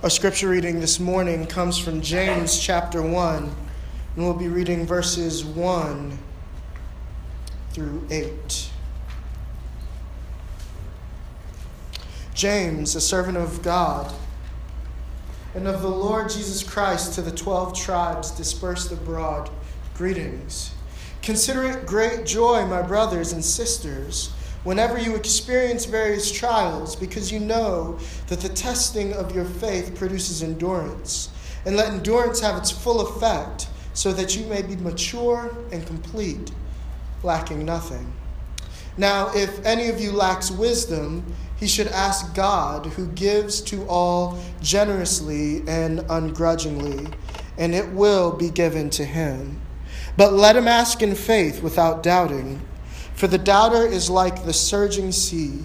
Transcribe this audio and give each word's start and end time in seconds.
Our 0.00 0.10
scripture 0.10 0.48
reading 0.48 0.78
this 0.78 1.00
morning 1.00 1.44
comes 1.48 1.76
from 1.76 2.00
James 2.02 2.60
chapter 2.60 3.02
1, 3.02 3.42
and 3.42 3.52
we'll 4.14 4.32
be 4.32 4.46
reading 4.46 4.86
verses 4.86 5.44
1 5.44 6.16
through 7.72 8.06
8. 8.08 8.70
James, 12.32 12.94
a 12.94 13.00
servant 13.00 13.38
of 13.38 13.60
God 13.64 14.14
and 15.56 15.66
of 15.66 15.82
the 15.82 15.88
Lord 15.88 16.30
Jesus 16.30 16.62
Christ, 16.62 17.14
to 17.14 17.20
the 17.20 17.32
twelve 17.32 17.76
tribes 17.76 18.30
dispersed 18.30 18.92
abroad, 18.92 19.50
greetings. 19.96 20.76
Consider 21.22 21.64
it 21.64 21.86
great 21.86 22.24
joy, 22.24 22.64
my 22.66 22.82
brothers 22.82 23.32
and 23.32 23.44
sisters 23.44 24.32
whenever 24.68 24.98
you 24.98 25.16
experience 25.16 25.86
various 25.86 26.30
trials, 26.30 26.94
because 26.94 27.32
you 27.32 27.40
know 27.40 27.98
that 28.26 28.38
the 28.38 28.50
testing 28.50 29.14
of 29.14 29.34
your 29.34 29.46
faith 29.46 29.94
produces 29.94 30.42
endurance. 30.42 31.30
And 31.64 31.74
let 31.74 31.88
endurance 31.88 32.40
have 32.40 32.58
its 32.58 32.70
full 32.70 33.00
effect, 33.00 33.66
so 33.94 34.12
that 34.12 34.36
you 34.36 34.44
may 34.44 34.60
be 34.60 34.76
mature 34.76 35.56
and 35.72 35.86
complete, 35.86 36.52
lacking 37.22 37.64
nothing. 37.64 38.12
Now, 38.98 39.30
if 39.34 39.64
any 39.64 39.88
of 39.88 40.02
you 40.02 40.12
lacks 40.12 40.50
wisdom, 40.50 41.24
he 41.56 41.66
should 41.66 41.88
ask 41.88 42.34
God, 42.34 42.84
who 42.84 43.06
gives 43.06 43.62
to 43.62 43.86
all 43.86 44.38
generously 44.60 45.62
and 45.66 46.04
ungrudgingly, 46.10 47.08
and 47.56 47.74
it 47.74 47.88
will 47.88 48.36
be 48.36 48.50
given 48.50 48.90
to 48.90 49.06
him. 49.06 49.62
But 50.18 50.34
let 50.34 50.56
him 50.56 50.68
ask 50.68 51.00
in 51.00 51.14
faith 51.14 51.62
without 51.62 52.02
doubting. 52.02 52.60
For 53.18 53.26
the 53.26 53.36
doubter 53.36 53.84
is 53.84 54.08
like 54.08 54.44
the 54.44 54.52
surging 54.52 55.10
sea, 55.10 55.58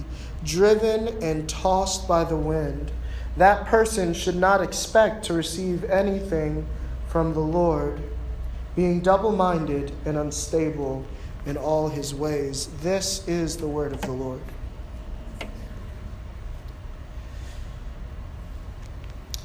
driven 0.43 1.09
and 1.21 1.47
tossed 1.47 2.07
by 2.07 2.23
the 2.23 2.35
wind. 2.35 2.91
That 3.37 3.67
person 3.67 4.15
should 4.15 4.37
not 4.37 4.63
expect 4.63 5.25
to 5.25 5.35
receive 5.35 5.83
anything 5.83 6.65
from 7.09 7.35
the 7.35 7.41
Lord, 7.41 8.01
being 8.75 9.01
double 9.01 9.31
minded 9.31 9.91
and 10.03 10.17
unstable 10.17 11.05
in 11.45 11.55
all 11.55 11.89
his 11.89 12.15
ways. 12.15 12.69
This 12.81 13.23
is 13.27 13.55
the 13.57 13.67
word 13.67 13.93
of 13.93 14.01
the 14.01 14.13
Lord. 14.13 14.41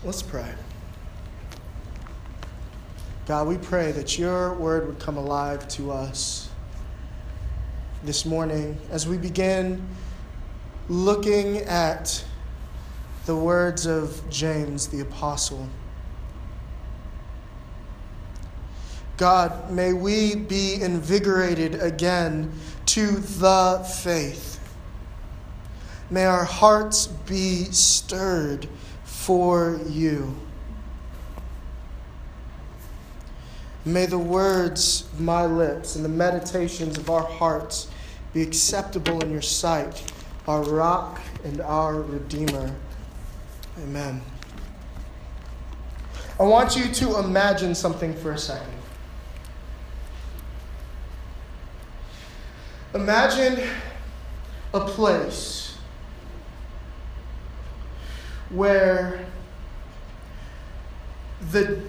Let's 0.03 0.22
pray. 0.22 0.55
God, 3.27 3.48
we 3.48 3.59
pray 3.59 3.93
that 3.93 4.19
your 4.19 4.55
word 4.55 4.87
would 4.87 4.98
come 4.98 5.19
alive 5.19 5.69
to 5.69 5.91
us 5.91 6.48
this 8.05 8.25
morning 8.25 8.79
as 8.91 9.09
we 9.09 9.19
begin 9.19 9.85
looking 10.89 11.59
at 11.59 12.25
the 13.27 13.35
words 13.35 13.87
of 13.87 14.23
James 14.31 14.87
the 14.87 15.01
Apostle. 15.01 15.69
God, 19.17 19.73
may 19.73 19.93
we 19.93 20.37
be 20.37 20.81
invigorated 20.81 21.83
again 21.83 22.53
to 22.87 23.17
the 23.17 23.85
faith. 24.03 24.61
May 26.09 26.25
our 26.25 26.45
hearts 26.45 27.09
be 27.09 27.65
stirred 27.65 28.69
for 29.03 29.81
you. 29.89 30.37
May 33.84 34.07
the 34.07 34.19
words 34.19 35.09
of 35.12 35.21
my 35.21 35.47
lips 35.47 35.97
and 35.97 36.05
the 36.05 36.11
meditations 36.11 36.98
of 36.98 37.09
our 37.09 37.25
hearts 37.25 37.89
be 38.33 38.43
acceptable 38.43 39.23
in 39.23 39.31
your 39.31 39.43
sight, 39.43 40.12
our 40.47 40.62
rock 40.62 41.21
and 41.45 41.61
our 41.61 42.03
redeemer. 42.03 42.75
Amen. 43.83 44.21
I 46.39 46.43
want 46.43 46.77
you 46.77 46.93
to 46.93 47.19
imagine 47.19 47.75
something 47.75 48.15
for 48.15 48.33
a 48.33 48.39
second. 48.39 48.73
Imagine 52.95 53.69
a 54.72 54.81
place 54.81 55.77
where 58.50 59.27
the 61.53 61.83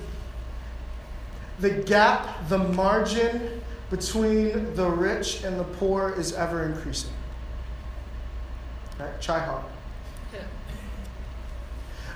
the 1.59 1.69
gap, 1.69 2.47
the 2.49 2.57
margin 2.57 3.61
between 3.89 4.75
the 4.75 4.87
rich 4.89 5.43
and 5.43 5.59
the 5.59 5.63
poor 5.63 6.13
is 6.17 6.33
ever 6.33 6.63
increasing. 6.63 7.11
Right? 8.99 9.21
Try 9.21 9.39
hard. 9.39 9.63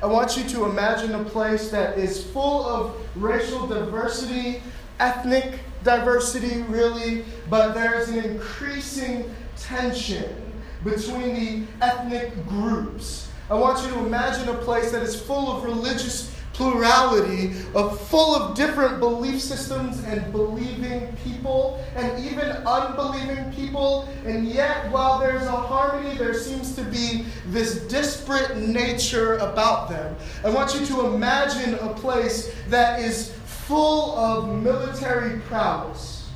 I 0.01 0.05
want 0.05 0.35
you 0.35 0.43
to 0.49 0.65
imagine 0.65 1.15
a 1.15 1.23
place 1.23 1.69
that 1.69 1.97
is 1.97 2.21
full 2.21 2.65
of 2.65 2.93
racial 3.15 3.65
diversity, 3.67 4.61
ethnic 4.99 5.59
diversity, 5.85 6.63
really, 6.63 7.23
but 7.49 7.71
there's 7.71 8.09
an 8.09 8.21
increasing 8.21 9.33
tension 9.57 10.35
between 10.83 11.35
the 11.35 11.63
ethnic 11.81 12.45
groups. 12.49 13.29
I 13.49 13.53
want 13.53 13.81
you 13.85 13.93
to 13.93 13.99
imagine 13.99 14.49
a 14.49 14.55
place 14.55 14.91
that 14.91 15.03
is 15.03 15.17
full 15.17 15.49
of 15.49 15.63
religious 15.63 16.32
plurality 16.53 17.53
of 17.73 17.99
full 18.07 18.35
of 18.35 18.55
different 18.55 18.99
belief 18.99 19.41
systems 19.41 20.03
and 20.03 20.31
believing 20.31 21.15
people 21.23 21.83
and 21.95 22.23
even 22.23 22.49
unbelieving 22.65 23.51
people. 23.53 24.07
And 24.25 24.47
yet 24.47 24.91
while 24.91 25.19
there's 25.19 25.43
a 25.43 25.51
harmony 25.51 26.15
there 26.15 26.33
seems 26.33 26.75
to 26.75 26.83
be 26.83 27.25
this 27.47 27.81
disparate 27.87 28.57
nature 28.57 29.37
about 29.37 29.89
them. 29.89 30.15
I 30.43 30.49
want 30.49 30.79
you 30.79 30.85
to 30.85 31.07
imagine 31.07 31.73
a 31.75 31.93
place 31.93 32.53
that 32.69 32.99
is 32.99 33.31
full 33.45 34.17
of 34.17 34.61
military 34.61 35.39
prowess 35.41 36.29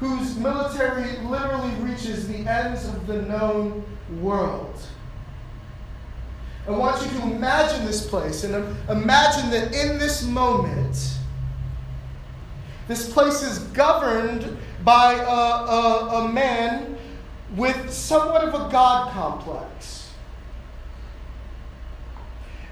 whose 0.00 0.36
military 0.36 1.16
literally 1.26 1.70
reaches 1.76 2.28
the 2.28 2.38
ends 2.50 2.86
of 2.86 3.06
the 3.06 3.22
known 3.22 3.84
world 4.20 4.78
I 6.66 6.70
want 6.70 7.02
you 7.02 7.20
to 7.20 7.26
imagine 7.26 7.84
this 7.84 8.06
place 8.06 8.42
and 8.44 8.54
imagine 8.88 9.50
that 9.50 9.74
in 9.74 9.98
this 9.98 10.24
moment, 10.24 11.18
this 12.88 13.12
place 13.12 13.42
is 13.42 13.58
governed 13.58 14.56
by 14.82 15.14
a, 15.14 15.26
a, 15.26 16.24
a 16.24 16.28
man 16.32 16.96
with 17.54 17.90
somewhat 17.92 18.44
of 18.44 18.54
a 18.54 18.70
God 18.70 19.12
complex. 19.12 20.10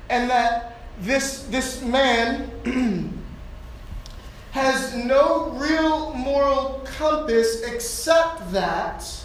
And 0.09 0.29
that 0.31 0.77
this, 1.01 1.45
this 1.45 1.83
man 1.83 2.51
has 4.53 4.95
no 4.95 5.51
real 5.51 6.15
moral 6.15 6.83
compass 6.85 7.63
except 7.63 8.53
that 8.53 9.22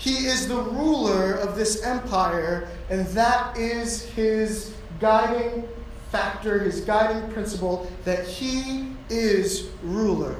he 0.00 0.26
is 0.26 0.48
the 0.48 0.56
ruler 0.56 1.34
of 1.34 1.56
this 1.56 1.82
empire, 1.82 2.66
and 2.88 3.06
that 3.08 3.54
is 3.58 4.06
his 4.06 4.72
guiding 4.98 5.68
factor, 6.10 6.58
his 6.58 6.80
guiding 6.80 7.30
principle, 7.32 7.86
that 8.06 8.26
he 8.26 8.92
is 9.10 9.68
ruler. 9.82 10.36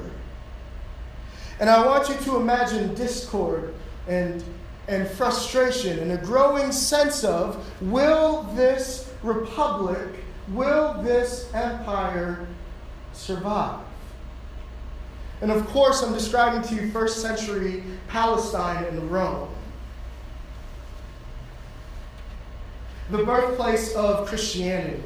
And 1.59 1.69
I 1.69 1.85
want 1.85 2.09
you 2.09 2.15
to 2.15 2.37
imagine 2.37 2.95
discord 2.95 3.75
and, 4.07 4.43
and 4.87 5.07
frustration 5.07 5.99
and 5.99 6.13
a 6.13 6.17
growing 6.17 6.71
sense 6.71 7.23
of 7.23 7.63
will 7.83 8.41
this 8.55 9.13
republic, 9.21 10.25
will 10.49 10.99
this 11.03 11.51
empire 11.53 12.47
survive? 13.13 13.85
And 15.41 15.51
of 15.51 15.67
course, 15.67 16.03
I'm 16.03 16.13
describing 16.13 16.61
to 16.69 16.75
you 16.75 16.91
first 16.91 17.21
century 17.21 17.83
Palestine 18.07 18.83
and 18.85 19.11
Rome. 19.11 19.49
The 23.09 23.23
birthplace 23.23 23.93
of 23.95 24.27
Christianity. 24.27 25.03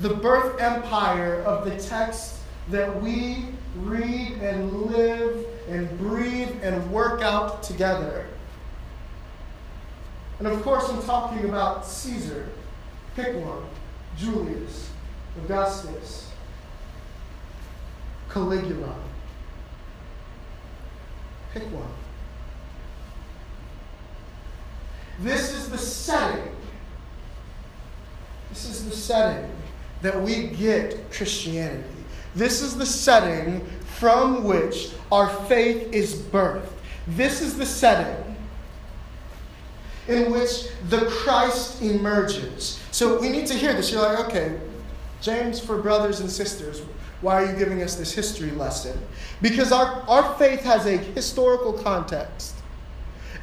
The 0.00 0.14
birth 0.14 0.60
empire 0.60 1.42
of 1.42 1.64
the 1.64 1.76
text 1.76 2.36
that 2.70 3.02
we 3.02 3.46
read 3.76 4.34
and 4.40 4.82
live 4.82 5.46
and 5.68 5.98
breathe 5.98 6.62
and 6.62 6.90
work 6.92 7.22
out 7.22 7.62
together. 7.62 8.26
And 10.38 10.46
of 10.46 10.62
course, 10.62 10.88
I'm 10.88 11.02
talking 11.02 11.46
about 11.46 11.84
Caesar, 11.84 12.48
pick 13.16 13.34
one, 13.44 13.64
Julius, 14.16 14.90
Augustus, 15.42 16.27
Caligula. 18.30 18.94
Pick 21.52 21.64
one. 21.72 21.88
This 25.20 25.52
is 25.52 25.68
the 25.70 25.78
setting. 25.78 26.54
This 28.50 28.66
is 28.66 28.84
the 28.84 28.94
setting 28.94 29.50
that 30.02 30.20
we 30.20 30.48
get 30.48 31.10
Christianity. 31.10 31.88
This 32.34 32.60
is 32.62 32.76
the 32.76 32.86
setting 32.86 33.66
from 33.96 34.44
which 34.44 34.90
our 35.10 35.28
faith 35.46 35.92
is 35.92 36.14
birthed. 36.14 36.68
This 37.08 37.40
is 37.40 37.56
the 37.56 37.66
setting. 37.66 38.36
in 40.08 40.32
which 40.32 40.68
the 40.88 41.04
Christ 41.06 41.82
emerges. 41.82 42.80
So 42.92 43.20
we 43.20 43.28
need 43.28 43.46
to 43.48 43.54
hear 43.54 43.74
this. 43.74 43.92
You're 43.92 44.00
like, 44.02 44.26
okay, 44.26 44.58
James, 45.20 45.60
for 45.60 45.76
brothers 45.82 46.20
and 46.20 46.30
sisters, 46.30 46.80
why 47.20 47.42
are 47.42 47.50
you 47.50 47.58
giving 47.58 47.82
us 47.82 47.96
this 47.96 48.12
history 48.12 48.50
lesson? 48.52 48.98
Because 49.42 49.72
our, 49.72 50.02
our 50.08 50.34
faith 50.34 50.60
has 50.60 50.86
a 50.86 50.96
historical 50.96 51.72
context. 51.72 52.54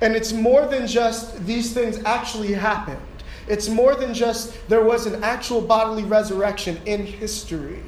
And 0.02 0.16
it's 0.16 0.34
more 0.34 0.66
than 0.66 0.88
just 0.88 1.46
these 1.46 1.74
things 1.74 2.04
actually 2.06 2.54
happened. 2.54 3.02
It's 3.48 3.70
more 3.70 3.96
than 3.96 4.14
just 4.14 4.68
there 4.70 4.84
was 4.84 5.06
an 5.06 5.24
actual 5.24 5.62
bodily 5.62 6.04
resurrection 6.04 6.80
in 6.86 7.06
history. 7.06 7.84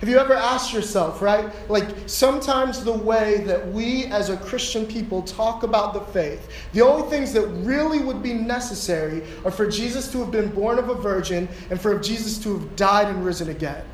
Have 0.00 0.08
you 0.08 0.18
ever 0.18 0.34
asked 0.34 0.72
yourself, 0.72 1.22
right? 1.22 1.48
Like 1.70 1.86
sometimes 2.06 2.82
the 2.82 2.92
way 2.92 3.44
that 3.44 3.64
we 3.68 4.06
as 4.06 4.30
a 4.30 4.36
Christian 4.36 4.84
people 4.84 5.22
talk 5.22 5.62
about 5.62 5.94
the 5.94 6.00
faith, 6.00 6.50
the 6.72 6.80
only 6.80 7.08
things 7.08 7.32
that 7.34 7.46
really 7.46 8.00
would 8.00 8.20
be 8.20 8.34
necessary 8.34 9.22
are 9.44 9.52
for 9.52 9.68
Jesus 9.68 10.10
to 10.10 10.18
have 10.18 10.32
been 10.32 10.50
born 10.50 10.80
of 10.80 10.88
a 10.88 10.94
virgin 10.96 11.48
and 11.70 11.80
for 11.80 11.96
Jesus 12.00 12.36
to 12.38 12.58
have 12.58 12.74
died 12.74 13.06
and 13.06 13.24
risen 13.24 13.50
again. 13.50 13.84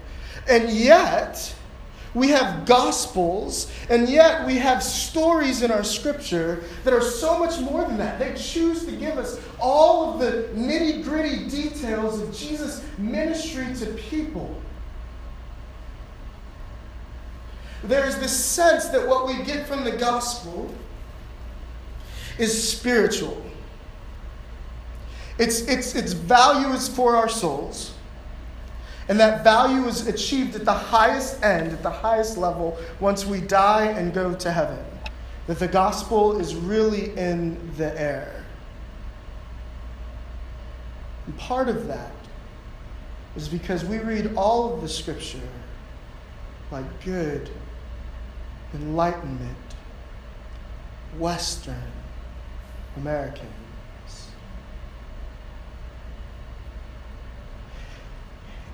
And 0.48 0.70
yet, 0.70 1.54
we 2.14 2.28
have 2.30 2.64
gospels, 2.66 3.70
and 3.90 4.08
yet 4.08 4.46
we 4.46 4.56
have 4.56 4.82
stories 4.82 5.62
in 5.62 5.70
our 5.70 5.84
scripture 5.84 6.64
that 6.84 6.94
are 6.94 7.02
so 7.02 7.38
much 7.38 7.60
more 7.60 7.84
than 7.84 7.98
that. 7.98 8.18
They 8.18 8.34
choose 8.34 8.84
to 8.86 8.92
give 8.92 9.18
us 9.18 9.40
all 9.60 10.14
of 10.14 10.20
the 10.20 10.48
nitty 10.54 11.04
gritty 11.04 11.48
details 11.48 12.20
of 12.20 12.34
Jesus' 12.34 12.82
ministry 12.96 13.66
to 13.76 13.86
people. 13.94 14.58
There's 17.84 18.16
this 18.16 18.34
sense 18.34 18.86
that 18.86 19.06
what 19.06 19.26
we 19.26 19.44
get 19.44 19.68
from 19.68 19.84
the 19.84 19.92
gospel 19.92 20.74
is 22.38 22.72
spiritual. 22.72 23.40
Its, 25.38 25.60
its, 25.62 25.94
its 25.94 26.12
value 26.12 26.68
is 26.68 26.88
for 26.88 27.14
our 27.14 27.28
souls. 27.28 27.94
And 29.08 29.18
that 29.20 29.42
value 29.42 29.86
is 29.86 30.06
achieved 30.06 30.54
at 30.54 30.64
the 30.64 30.72
highest 30.72 31.42
end, 31.42 31.72
at 31.72 31.82
the 31.82 31.90
highest 31.90 32.36
level, 32.36 32.78
once 33.00 33.24
we 33.24 33.40
die 33.40 33.86
and 33.86 34.12
go 34.12 34.34
to 34.34 34.52
heaven. 34.52 34.78
That 35.46 35.58
the 35.58 35.68
gospel 35.68 36.38
is 36.38 36.54
really 36.54 37.16
in 37.16 37.72
the 37.76 37.98
air. 37.98 38.44
And 41.24 41.36
part 41.38 41.68
of 41.68 41.86
that 41.88 42.12
is 43.34 43.48
because 43.48 43.84
we 43.84 43.98
read 43.98 44.34
all 44.36 44.74
of 44.74 44.82
the 44.82 44.88
scripture 44.88 45.40
like 46.70 46.84
good 47.02 47.48
enlightenment, 48.74 49.56
Western 51.16 51.90
Americans. 52.96 53.57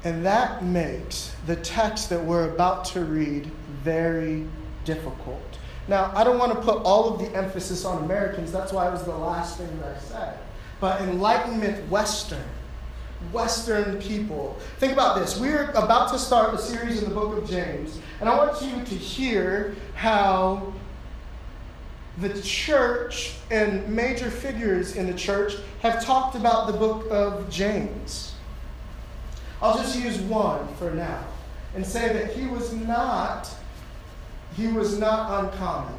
And 0.04 0.24
that 0.26 0.62
makes 0.62 1.34
the 1.46 1.56
text 1.56 2.10
that 2.10 2.22
we're 2.22 2.50
about 2.50 2.84
to 2.86 3.04
read 3.04 3.50
very 3.82 4.46
difficult. 4.84 5.40
Now, 5.88 6.12
I 6.14 6.24
don't 6.24 6.38
want 6.38 6.52
to 6.52 6.60
put 6.60 6.82
all 6.82 7.14
of 7.14 7.18
the 7.18 7.36
emphasis 7.36 7.84
on 7.86 8.04
Americans, 8.04 8.52
that's 8.52 8.72
why 8.72 8.88
it 8.88 8.92
was 8.92 9.04
the 9.04 9.16
last 9.16 9.58
thing 9.58 9.80
that 9.80 9.96
I 9.96 9.98
said. 9.98 10.38
But 10.78 11.00
Enlightenment 11.00 11.90
Western, 11.90 12.44
Western 13.32 13.98
people. 13.98 14.56
Think 14.78 14.92
about 14.92 15.18
this. 15.18 15.38
We're 15.38 15.70
about 15.70 16.12
to 16.12 16.18
start 16.18 16.54
a 16.54 16.58
series 16.58 17.02
in 17.02 17.08
the 17.08 17.14
book 17.14 17.38
of 17.38 17.48
James, 17.48 17.98
and 18.20 18.28
I 18.28 18.36
want 18.36 18.60
you 18.60 18.84
to 18.84 18.94
hear 18.94 19.74
how 19.94 20.72
the 22.18 22.40
church 22.42 23.34
and 23.50 23.88
major 23.88 24.30
figures 24.30 24.96
in 24.96 25.06
the 25.06 25.14
church 25.14 25.54
have 25.80 26.04
talked 26.04 26.36
about 26.36 26.66
the 26.66 26.74
book 26.74 27.06
of 27.10 27.48
James. 27.50 28.33
I'll 29.62 29.76
just 29.76 29.98
use 29.98 30.18
one 30.20 30.66
for 30.76 30.90
now 30.90 31.24
and 31.74 31.84
say 31.84 32.12
that 32.12 32.34
he 32.34 32.46
was 32.46 32.72
not 32.72 33.48
he 34.56 34.68
was 34.68 34.98
not 34.98 35.44
uncommon. 35.44 35.94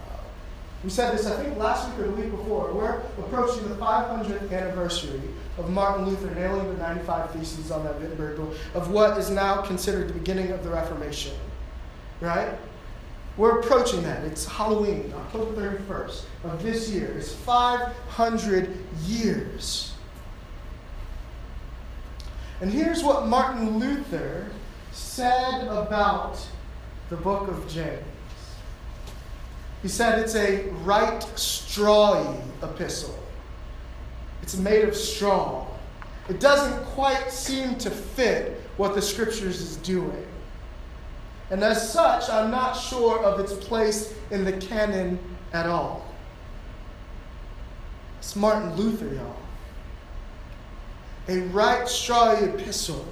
Uh, 0.00 0.16
we 0.84 0.90
said 0.90 1.12
this, 1.12 1.26
I 1.26 1.42
think, 1.42 1.56
last 1.56 1.88
week 1.90 1.98
or 1.98 2.10
the 2.10 2.12
week 2.12 2.30
before. 2.30 2.72
We're 2.72 2.98
approaching 3.24 3.68
the 3.68 3.74
500th 3.74 4.52
anniversary 4.52 5.20
of 5.58 5.68
Martin 5.68 6.06
Luther 6.06 6.32
nailing 6.34 6.68
the 6.68 6.78
95 6.78 7.32
Theses 7.32 7.70
on 7.70 7.82
that 7.84 8.00
Wittenberg 8.00 8.38
of 8.74 8.90
what 8.90 9.18
is 9.18 9.30
now 9.30 9.62
considered 9.62 10.08
the 10.08 10.14
beginning 10.14 10.52
of 10.52 10.62
the 10.62 10.70
Reformation. 10.70 11.34
Right? 12.20 12.56
We're 13.36 13.60
approaching 13.60 14.02
that. 14.02 14.24
It's 14.24 14.44
Halloween, 14.44 15.12
October 15.16 15.78
31st 15.78 16.24
of 16.44 16.62
this 16.62 16.90
year. 16.90 17.14
It's 17.16 17.32
500 17.32 18.76
years. 19.06 19.89
And 22.60 22.70
here's 22.70 23.02
what 23.02 23.26
Martin 23.26 23.78
Luther 23.78 24.50
said 24.92 25.66
about 25.68 26.38
the 27.08 27.16
book 27.16 27.48
of 27.48 27.66
James. 27.68 28.04
He 29.82 29.88
said 29.88 30.18
it's 30.18 30.34
a 30.34 30.68
right 30.84 31.20
strawy 31.36 32.38
epistle. 32.62 33.18
It's 34.42 34.56
made 34.56 34.84
of 34.84 34.94
straw. 34.94 35.66
It 36.28 36.38
doesn't 36.38 36.84
quite 36.86 37.32
seem 37.32 37.76
to 37.78 37.90
fit 37.90 38.60
what 38.76 38.94
the 38.94 39.02
scriptures 39.02 39.60
is 39.60 39.76
doing. 39.76 40.26
And 41.50 41.64
as 41.64 41.92
such, 41.92 42.28
I'm 42.28 42.50
not 42.50 42.74
sure 42.74 43.24
of 43.24 43.40
its 43.40 43.52
place 43.52 44.14
in 44.30 44.44
the 44.44 44.52
canon 44.52 45.18
at 45.52 45.66
all. 45.66 46.06
It's 48.18 48.36
Martin 48.36 48.76
Luther, 48.76 49.14
y'all. 49.14 49.36
A 51.30 51.42
right 51.52 51.82
strawy 51.82 52.42
epistle. 52.42 53.06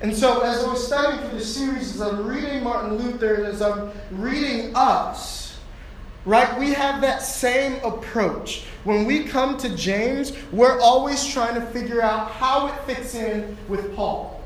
And 0.00 0.14
so, 0.14 0.42
as 0.42 0.62
I 0.62 0.68
was 0.68 0.86
studying 0.86 1.28
for 1.28 1.34
this 1.34 1.56
series, 1.56 1.96
as 1.96 2.00
I'm 2.00 2.24
reading 2.24 2.62
Martin 2.62 2.94
Luther, 2.96 3.34
and 3.34 3.46
as 3.46 3.60
I'm 3.60 3.90
reading 4.12 4.76
us, 4.76 5.58
right, 6.24 6.56
we 6.56 6.72
have 6.74 7.00
that 7.00 7.22
same 7.22 7.82
approach. 7.84 8.64
When 8.84 9.06
we 9.06 9.24
come 9.24 9.58
to 9.58 9.74
James, 9.74 10.32
we're 10.52 10.78
always 10.78 11.26
trying 11.26 11.56
to 11.56 11.66
figure 11.66 12.00
out 12.00 12.30
how 12.30 12.68
it 12.68 12.78
fits 12.84 13.16
in 13.16 13.56
with 13.68 13.96
Paul. 13.96 14.40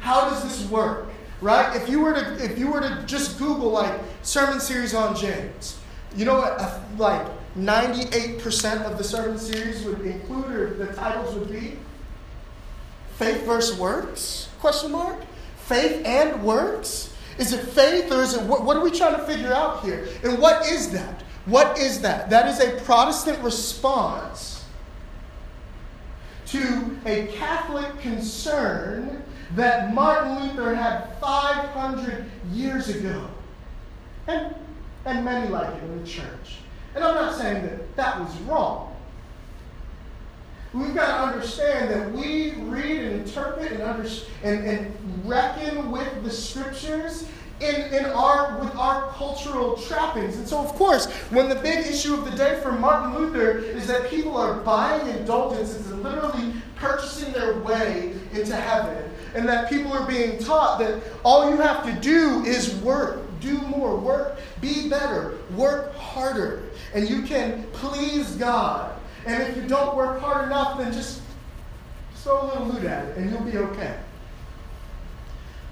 How 0.00 0.28
does 0.28 0.42
this 0.42 0.70
work? 0.70 1.08
Right? 1.40 1.74
If 1.74 1.88
you 1.88 2.00
were 2.00 2.12
to 2.12 2.44
if 2.44 2.58
you 2.58 2.70
were 2.70 2.80
to 2.80 3.02
just 3.06 3.38
Google 3.38 3.70
like 3.70 3.98
sermon 4.20 4.60
series 4.60 4.92
on 4.92 5.16
James, 5.16 5.78
you 6.14 6.26
know 6.26 6.34
what? 6.34 6.60
Like 6.98 7.26
98% 7.58 8.82
of 8.84 8.98
the 8.98 9.04
sermon 9.04 9.38
series 9.38 9.84
would 9.84 10.00
include, 10.00 10.50
or 10.50 10.74
the 10.74 10.92
titles 10.94 11.34
would 11.34 11.50
be 11.50 11.76
faith 13.16 13.44
versus 13.44 13.78
works? 13.78 14.48
Question 14.60 14.92
mark. 14.92 15.18
Faith 15.56 16.04
and 16.04 16.42
works. 16.42 17.14
Is 17.38 17.52
it 17.52 17.60
faith 17.60 18.10
or 18.10 18.22
is 18.22 18.34
it 18.34 18.42
what, 18.42 18.64
what 18.64 18.76
are 18.76 18.82
we 18.82 18.90
trying 18.90 19.16
to 19.16 19.24
figure 19.24 19.52
out 19.52 19.84
here? 19.84 20.08
And 20.24 20.38
what 20.38 20.66
is 20.66 20.90
that? 20.90 21.22
What 21.46 21.78
is 21.78 22.00
that? 22.02 22.30
That 22.30 22.48
is 22.48 22.60
a 22.60 22.80
Protestant 22.84 23.42
response 23.42 24.64
to 26.46 26.96
a 27.06 27.26
Catholic 27.28 27.98
concern 28.00 29.22
that 29.54 29.94
Martin 29.94 30.48
Luther 30.48 30.74
had 30.74 31.18
500 31.20 32.24
years 32.52 32.88
ago. 32.88 33.28
And, 34.26 34.54
and 35.04 35.24
many 35.24 35.48
like 35.48 35.74
it 35.74 35.82
in 35.82 36.00
the 36.02 36.06
church. 36.06 36.58
And 36.94 37.04
I'm 37.04 37.14
not 37.14 37.34
saying 37.36 37.62
that 37.64 37.96
that 37.96 38.20
was 38.20 38.36
wrong. 38.40 38.96
We've 40.74 40.94
got 40.94 41.06
to 41.06 41.32
understand 41.34 41.90
that 41.90 42.12
we 42.12 42.52
read 42.52 43.02
and 43.04 43.26
interpret 43.26 43.72
and, 43.72 43.82
under, 43.82 44.08
and, 44.42 44.64
and 44.64 45.24
reckon 45.24 45.90
with 45.90 46.22
the 46.24 46.30
scriptures 46.30 47.26
in, 47.60 47.74
in 47.92 48.04
our 48.06 48.58
with 48.58 48.74
our 48.76 49.08
cultural 49.12 49.76
trappings. 49.76 50.36
And 50.36 50.46
so, 50.46 50.60
of 50.60 50.68
course, 50.74 51.06
when 51.30 51.48
the 51.48 51.56
big 51.56 51.86
issue 51.86 52.14
of 52.14 52.24
the 52.24 52.36
day 52.36 52.60
for 52.60 52.72
Martin 52.72 53.14
Luther 53.14 53.58
is 53.58 53.86
that 53.88 54.08
people 54.10 54.36
are 54.36 54.60
buying 54.60 55.06
indulgences 55.16 55.90
and 55.90 56.02
literally 56.02 56.52
purchasing 56.76 57.32
their 57.32 57.58
way 57.60 58.12
into 58.32 58.54
heaven, 58.54 59.10
and 59.34 59.48
that 59.48 59.68
people 59.68 59.92
are 59.92 60.06
being 60.06 60.38
taught 60.38 60.78
that 60.78 61.02
all 61.24 61.50
you 61.50 61.56
have 61.56 61.84
to 61.84 61.92
do 62.00 62.44
is 62.44 62.74
work, 62.76 63.22
do 63.40 63.60
more, 63.62 63.96
work, 63.96 64.38
be 64.60 64.88
better, 64.88 65.38
work 65.54 65.94
harder, 65.94 66.64
and 66.94 67.08
you 67.08 67.22
can 67.22 67.64
please 67.72 68.32
God. 68.36 68.98
And 69.26 69.42
if 69.42 69.56
you 69.56 69.68
don't 69.68 69.96
work 69.96 70.20
hard 70.20 70.46
enough, 70.46 70.78
then 70.78 70.92
just 70.92 71.22
throw 72.28 72.42
a 72.42 72.44
little 72.46 72.66
loot 72.66 72.84
at 72.84 73.06
it 73.06 73.16
and 73.16 73.30
you'll 73.30 73.40
be 73.40 73.56
okay. 73.56 73.98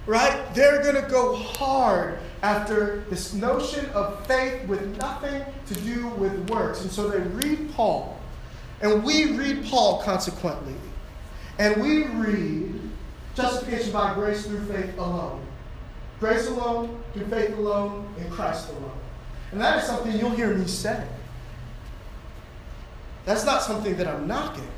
Right? 0.06 0.54
They're 0.54 0.82
going 0.82 1.02
to 1.02 1.10
go 1.10 1.34
hard 1.34 2.18
after 2.42 3.04
this 3.10 3.34
notion 3.34 3.86
of 3.90 4.24
faith 4.26 4.66
with 4.68 4.96
nothing 4.98 5.42
to 5.66 5.74
do 5.74 6.06
with 6.08 6.48
works. 6.48 6.82
And 6.82 6.90
so 6.90 7.08
they 7.08 7.18
read 7.18 7.72
Paul. 7.72 8.18
And 8.80 9.02
we 9.02 9.32
read 9.36 9.64
Paul 9.66 10.02
consequently. 10.02 10.74
And 11.58 11.82
we 11.82 12.04
read 12.04 12.80
justification 13.34 13.92
by 13.92 14.14
grace 14.14 14.46
through 14.46 14.64
faith 14.66 14.96
alone. 14.98 15.44
Grace 16.20 16.46
alone, 16.46 17.02
through 17.16 17.26
faith 17.26 17.56
alone, 17.56 18.08
in 18.18 18.30
Christ 18.30 18.68
alone. 18.70 18.90
And 19.52 19.60
that 19.60 19.78
is 19.78 19.84
something 19.84 20.12
you'll 20.18 20.30
hear 20.30 20.54
me 20.54 20.66
say. 20.66 21.06
That's 23.24 23.44
not 23.44 23.62
something 23.62 23.96
that 23.96 24.06
I'm 24.06 24.26
knocking. 24.26 24.68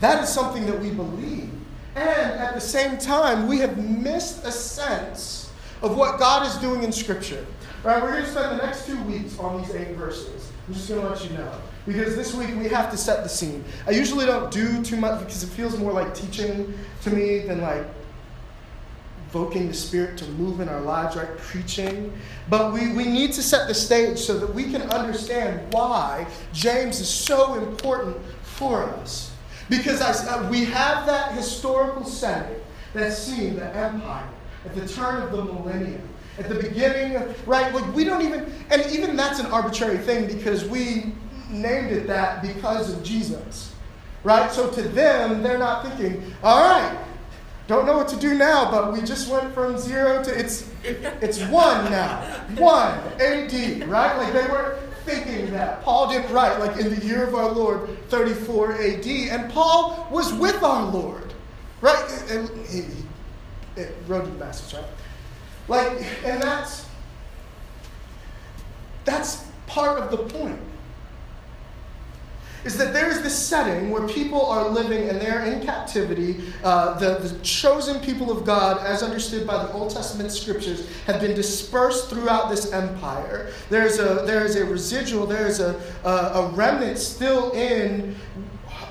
That 0.00 0.22
is 0.22 0.28
something 0.28 0.66
that 0.66 0.78
we 0.78 0.90
believe. 0.90 1.50
And 1.94 2.32
at 2.32 2.54
the 2.54 2.60
same 2.60 2.98
time, 2.98 3.46
we 3.46 3.58
have 3.58 3.78
missed 3.78 4.44
a 4.44 4.50
sense 4.50 5.52
of 5.80 5.96
what 5.96 6.18
God 6.18 6.46
is 6.46 6.56
doing 6.56 6.82
in 6.82 6.92
Scripture. 6.92 7.46
Right? 7.84 8.02
We're 8.02 8.12
going 8.12 8.24
to 8.24 8.30
spend 8.30 8.58
the 8.58 8.66
next 8.66 8.86
two 8.86 9.00
weeks 9.04 9.38
on 9.38 9.62
these 9.62 9.74
eight 9.74 9.94
verses. 9.96 10.50
I'm 10.66 10.74
just 10.74 10.88
going 10.88 11.02
to 11.02 11.08
let 11.08 11.24
you 11.24 11.36
know. 11.36 11.52
Because 11.86 12.16
this 12.16 12.34
week 12.34 12.48
we 12.56 12.68
have 12.68 12.90
to 12.90 12.96
set 12.96 13.22
the 13.22 13.28
scene. 13.28 13.62
I 13.86 13.90
usually 13.90 14.24
don't 14.24 14.50
do 14.50 14.82
too 14.82 14.96
much 14.96 15.20
because 15.20 15.44
it 15.44 15.48
feels 15.48 15.78
more 15.78 15.92
like 15.92 16.14
teaching 16.14 16.74
to 17.02 17.10
me 17.10 17.40
than 17.40 17.60
like 17.60 17.84
invoking 19.34 19.66
the 19.66 19.74
Spirit 19.74 20.16
to 20.16 20.24
move 20.26 20.60
in 20.60 20.68
our 20.68 20.80
lives, 20.80 21.16
right? 21.16 21.36
Preaching. 21.38 22.12
But 22.48 22.72
we, 22.72 22.92
we 22.92 23.04
need 23.04 23.32
to 23.32 23.42
set 23.42 23.66
the 23.66 23.74
stage 23.74 24.16
so 24.16 24.38
that 24.38 24.54
we 24.54 24.64
can 24.64 24.82
understand 24.82 25.72
why 25.72 26.28
James 26.52 27.00
is 27.00 27.08
so 27.08 27.54
important 27.54 28.16
for 28.42 28.84
us. 28.84 29.32
Because 29.68 30.00
I, 30.00 30.48
we 30.50 30.64
have 30.66 31.06
that 31.06 31.32
historical 31.32 32.04
setting 32.04 32.60
that's 32.92 33.18
seen 33.18 33.56
the 33.56 33.66
empire 33.74 34.28
at 34.64 34.74
the 34.76 34.86
turn 34.86 35.22
of 35.22 35.32
the 35.32 35.44
millennium. 35.44 36.08
At 36.38 36.48
the 36.48 36.54
beginning, 36.54 37.14
right? 37.46 37.72
Like 37.74 37.92
we 37.94 38.04
don't 38.04 38.22
even, 38.22 38.52
and 38.70 38.86
even 38.92 39.16
that's 39.16 39.40
an 39.40 39.46
arbitrary 39.46 39.98
thing 39.98 40.26
because 40.26 40.64
we 40.64 41.12
named 41.50 41.92
it 41.92 42.06
that 42.06 42.42
because 42.42 42.92
of 42.92 43.02
Jesus, 43.02 43.72
right? 44.22 44.50
So 44.50 44.70
to 44.70 44.82
them, 44.82 45.42
they're 45.42 45.58
not 45.58 45.86
thinking, 45.86 46.34
all 46.42 46.60
right, 46.60 46.98
don't 47.66 47.86
know 47.86 47.96
what 47.96 48.08
to 48.08 48.16
do 48.16 48.34
now, 48.34 48.70
but 48.70 48.92
we 48.92 49.00
just 49.00 49.30
went 49.30 49.54
from 49.54 49.78
zero 49.78 50.22
to 50.22 50.38
it's 50.38 50.68
it's 50.84 51.40
one 51.44 51.90
now. 51.90 52.20
One 52.56 52.98
AD, 53.20 53.88
right? 53.88 54.16
Like 54.18 54.32
they 54.32 54.46
weren't 54.50 54.78
thinking 55.04 55.50
that. 55.52 55.82
Paul 55.82 56.10
didn't 56.10 56.30
write 56.32 56.58
like 56.58 56.78
in 56.78 56.94
the 56.94 57.06
year 57.06 57.26
of 57.26 57.34
our 57.34 57.50
Lord 57.50 57.88
34 58.10 58.74
AD, 58.74 59.06
and 59.06 59.50
Paul 59.50 60.06
was 60.10 60.32
with 60.34 60.62
our 60.62 60.84
Lord, 60.90 61.32
right? 61.80 62.26
And 62.30 62.50
he, 62.66 62.82
he 63.76 63.86
wrote 64.06 64.24
the 64.24 64.44
message, 64.44 64.74
right? 64.74 64.84
Like, 65.66 66.06
and 66.24 66.42
that's 66.42 66.86
that's 69.06 69.46
part 69.66 69.98
of 69.98 70.10
the 70.10 70.18
point 70.18 70.60
is 72.64 72.76
that 72.78 72.92
there 72.92 73.10
is 73.10 73.22
this 73.22 73.36
setting 73.36 73.90
where 73.90 74.06
people 74.08 74.44
are 74.46 74.68
living 74.68 75.08
and 75.08 75.20
they're 75.20 75.44
in 75.44 75.64
captivity. 75.64 76.42
Uh, 76.62 76.98
the, 76.98 77.18
the 77.18 77.38
chosen 77.40 78.00
people 78.00 78.30
of 78.30 78.44
God, 78.44 78.78
as 78.86 79.02
understood 79.02 79.46
by 79.46 79.62
the 79.64 79.72
Old 79.72 79.90
Testament 79.90 80.32
scriptures, 80.32 80.88
have 81.06 81.20
been 81.20 81.34
dispersed 81.34 82.08
throughout 82.08 82.48
this 82.48 82.72
empire. 82.72 83.52
There's 83.68 83.98
a, 83.98 84.24
there 84.26 84.44
is 84.44 84.56
a 84.56 84.64
residual, 84.64 85.26
there 85.26 85.46
is 85.46 85.60
a, 85.60 85.80
a, 86.04 86.08
a 86.08 86.48
remnant 86.50 86.98
still 86.98 87.52
in 87.52 88.16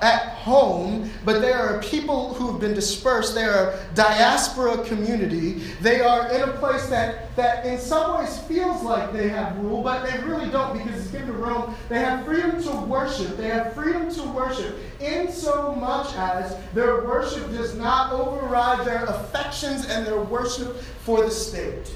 at 0.03 0.33
home, 0.33 1.09
but 1.23 1.39
there 1.39 1.57
are 1.57 1.81
people 1.81 2.33
who 2.33 2.51
have 2.51 2.59
been 2.59 2.73
dispersed. 2.73 3.33
They 3.33 3.45
are 3.45 3.79
diaspora 3.95 4.83
community. 4.83 5.61
They 5.79 6.01
are 6.01 6.29
in 6.29 6.41
a 6.41 6.51
place 6.53 6.87
that, 6.87 7.33
that 7.37 7.65
in 7.65 7.79
some 7.79 8.19
ways 8.19 8.37
feels 8.39 8.83
like 8.83 9.13
they 9.13 9.29
have 9.29 9.57
rule, 9.59 9.81
but 9.81 10.05
they 10.05 10.21
really 10.25 10.49
don't 10.51 10.77
because 10.77 10.99
it's 10.99 11.11
given 11.11 11.27
to 11.27 11.33
Rome. 11.33 11.73
They 11.87 11.99
have 11.99 12.25
freedom 12.25 12.61
to 12.63 12.71
worship. 12.81 13.37
They 13.37 13.47
have 13.47 13.73
freedom 13.73 14.13
to 14.13 14.23
worship 14.23 14.77
in 14.99 15.31
so 15.31 15.73
much 15.73 16.13
as 16.15 16.57
their 16.73 17.05
worship 17.05 17.49
does 17.51 17.73
not 17.75 18.11
override 18.11 18.85
their 18.85 19.05
affections 19.05 19.87
and 19.87 20.05
their 20.05 20.19
worship 20.19 20.75
for 20.75 21.23
the 21.23 21.31
state. 21.31 21.95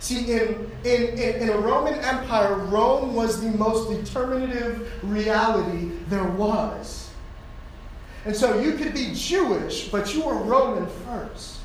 See, 0.00 0.32
in, 0.32 0.70
in, 0.84 1.02
in, 1.18 1.42
in, 1.42 1.48
a 1.48 1.58
Roman 1.58 1.94
Empire, 1.94 2.54
Rome 2.54 3.14
was 3.14 3.40
the 3.40 3.50
most 3.50 3.90
determinative 3.90 4.92
reality 5.02 5.90
there 6.08 6.24
was. 6.24 7.10
And 8.24 8.36
so 8.36 8.60
you 8.60 8.72
could 8.72 8.92
be 8.92 9.12
Jewish, 9.14 9.88
but 9.88 10.14
you 10.14 10.22
were 10.22 10.34
Roman 10.34 10.86
first. 11.04 11.60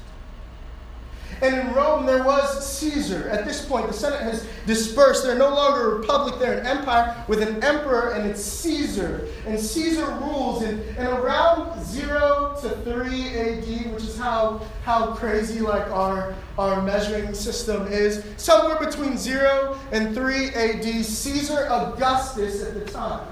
And 1.42 1.56
in 1.56 1.74
Rome, 1.74 2.06
there 2.06 2.24
was 2.24 2.64
Caesar. 2.78 3.28
At 3.30 3.46
this 3.46 3.66
point, 3.66 3.88
the 3.88 3.94
Senate 3.94 4.22
has 4.22 4.48
dispersed. 4.68 5.24
They're 5.24 5.36
no 5.36 5.50
longer 5.50 5.92
a 5.92 5.96
republic, 5.96 6.36
they're 6.40 6.60
an 6.60 6.68
empire 6.68 7.26
with 7.28 7.42
an 7.42 7.64
emperor, 7.64 8.12
and 8.12 8.30
it's 8.30 8.44
Caesar. 8.44 9.28
And 9.48 9.60
Caesar 9.60 10.06
rules. 10.22 10.62
And, 10.62 10.80
and 10.98 11.08
around 11.08 11.84
0 11.84 12.58
to 12.62 12.70
3 12.70 13.28
AD, 13.30 13.94
which 13.94 14.04
is 14.04 14.18
how, 14.20 14.62
how 14.84 15.16
crazy 15.16 15.62
like 15.62 15.88
our, 15.88 16.36
our 16.60 16.80
measuring 16.84 17.34
system 17.34 17.88
is, 17.88 18.24
somewhere 18.38 18.78
between 18.78 19.18
0 19.18 19.76
and 19.92 20.14
3 20.14 20.50
AD, 20.50 20.84
Caesar 20.84 21.68
Augustus 21.72 22.62
at 22.64 22.76
the 22.76 22.86
time, 22.86 23.28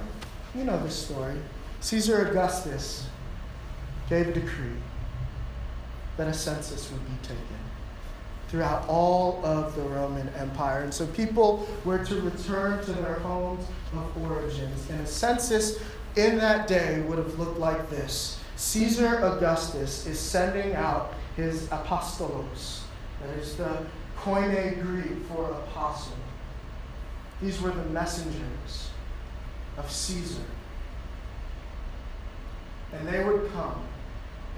you 0.55 0.63
know 0.63 0.81
this 0.83 0.95
story, 0.95 1.37
Caesar 1.81 2.27
Augustus 2.27 3.07
gave 4.09 4.29
a 4.29 4.33
decree 4.33 4.77
that 6.17 6.27
a 6.27 6.33
census 6.33 6.91
would 6.91 7.05
be 7.05 7.15
taken 7.21 7.58
throughout 8.49 8.87
all 8.87 9.43
of 9.45 9.75
the 9.75 9.81
Roman 9.81 10.27
Empire. 10.29 10.81
And 10.81 10.93
so 10.93 11.05
people 11.07 11.67
were 11.85 12.03
to 12.05 12.21
return 12.21 12.83
to 12.85 12.91
their 12.91 13.15
homes 13.15 13.65
of 13.93 14.31
origins. 14.31 14.89
And 14.89 15.01
a 15.01 15.07
census 15.07 15.79
in 16.15 16.37
that 16.39 16.67
day 16.67 17.01
would 17.01 17.17
have 17.17 17.37
looked 17.39 17.59
like 17.59 17.89
this 17.89 18.39
Caesar 18.55 19.19
Augustus 19.23 20.05
is 20.05 20.19
sending 20.19 20.73
out 20.73 21.13
his 21.35 21.67
apostolos, 21.67 22.81
that 23.21 23.29
is 23.37 23.55
the 23.55 23.85
Koine 24.17 24.81
Greek 24.81 25.25
for 25.29 25.49
apostle. 25.51 26.13
These 27.41 27.61
were 27.61 27.71
the 27.71 27.85
messengers 27.85 28.89
of 29.77 29.89
Caesar. 29.89 30.43
And 32.91 33.07
they 33.07 33.23
would 33.23 33.49
come 33.53 33.81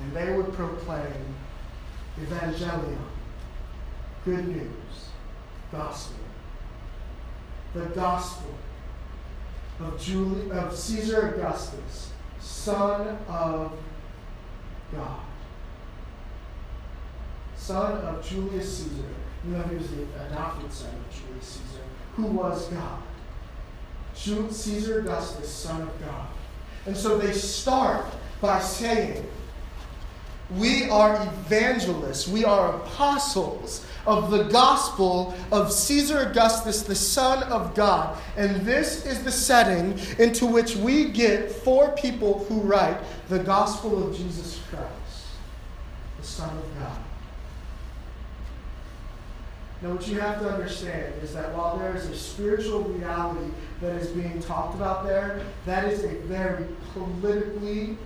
and 0.01 0.13
they 0.13 0.35
would 0.35 0.51
proclaim 0.53 1.35
evangelion, 2.19 2.97
good 4.25 4.47
news, 4.47 5.09
gospel. 5.71 6.17
The 7.73 7.85
gospel 7.85 8.53
of, 9.79 9.99
Julie, 9.99 10.51
of 10.51 10.75
Caesar 10.75 11.29
Augustus, 11.29 12.11
son 12.39 13.17
of 13.27 13.71
God. 14.91 15.19
Son 17.55 17.93
of 18.01 18.27
Julius 18.27 18.77
Caesar. 18.79 19.03
You 19.45 19.53
know, 19.53 19.63
he 19.63 19.75
was 19.75 19.89
the 19.89 20.03
adopted 20.27 20.71
son 20.71 20.89
of 20.89 21.15
Julius 21.15 21.45
Caesar, 21.45 21.83
who 22.15 22.25
was 22.25 22.67
God. 22.67 23.01
Caesar 24.13 24.99
Augustus, 24.99 25.49
son 25.49 25.81
of 25.81 26.01
God. 26.01 26.27
And 26.85 26.95
so 26.95 27.17
they 27.17 27.31
start 27.31 28.05
by 28.39 28.59
saying, 28.59 29.25
we 30.57 30.89
are 30.89 31.15
evangelists, 31.23 32.27
we 32.27 32.43
are 32.43 32.75
apostles 32.75 33.85
of 34.05 34.31
the 34.31 34.43
gospel 34.43 35.35
of 35.51 35.71
Caesar 35.71 36.29
Augustus, 36.29 36.83
the 36.83 36.95
Son 36.95 37.43
of 37.43 37.75
God. 37.75 38.17
And 38.37 38.65
this 38.65 39.05
is 39.05 39.23
the 39.23 39.31
setting 39.31 39.99
into 40.19 40.45
which 40.45 40.75
we 40.75 41.09
get 41.09 41.51
four 41.51 41.91
people 41.91 42.45
who 42.45 42.61
write 42.61 42.97
the 43.29 43.39
gospel 43.39 44.07
of 44.07 44.15
Jesus 44.15 44.61
Christ, 44.69 45.27
the 46.19 46.25
Son 46.25 46.49
of 46.49 46.79
God. 46.79 46.97
Now, 49.81 49.93
what 49.93 50.07
you 50.07 50.19
have 50.19 50.39
to 50.41 50.47
understand 50.47 51.13
is 51.23 51.33
that 51.33 51.55
while 51.55 51.77
there 51.77 51.95
is 51.95 52.05
a 52.05 52.15
spiritual 52.15 52.83
reality 52.83 53.51
that 53.81 53.95
is 53.95 54.09
being 54.09 54.39
talked 54.39 54.75
about 54.75 55.05
there, 55.05 55.41
that 55.65 55.85
is 55.85 56.03
a 56.03 56.15
very 56.27 56.65
politically 56.93 57.97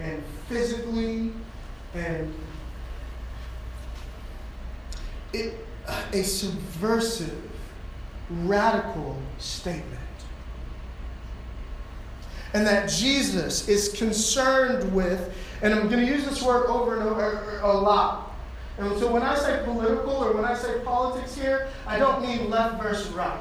and 0.00 0.22
physically 0.48 1.32
and 1.94 2.32
it, 5.34 5.66
a 6.12 6.22
subversive, 6.22 7.36
radical 8.30 9.18
statement. 9.38 10.00
And 12.54 12.66
that 12.66 12.88
Jesus 12.88 13.68
is 13.68 13.88
concerned 13.88 14.94
with, 14.94 15.34
and 15.60 15.74
I'm 15.74 15.88
going 15.88 16.04
to 16.04 16.06
use 16.06 16.24
this 16.24 16.42
word 16.42 16.66
over 16.66 17.00
and 17.00 17.08
over 17.08 17.60
a 17.62 17.72
lot. 17.72 18.36
And 18.78 18.96
so 18.98 19.10
when 19.10 19.22
I 19.22 19.34
say 19.36 19.62
political 19.64 20.12
or 20.12 20.32
when 20.32 20.44
I 20.44 20.54
say 20.54 20.80
politics 20.84 21.34
here, 21.34 21.68
I 21.86 21.98
don't 21.98 22.22
mean 22.22 22.50
left 22.50 22.82
versus 22.82 23.12
right. 23.12 23.40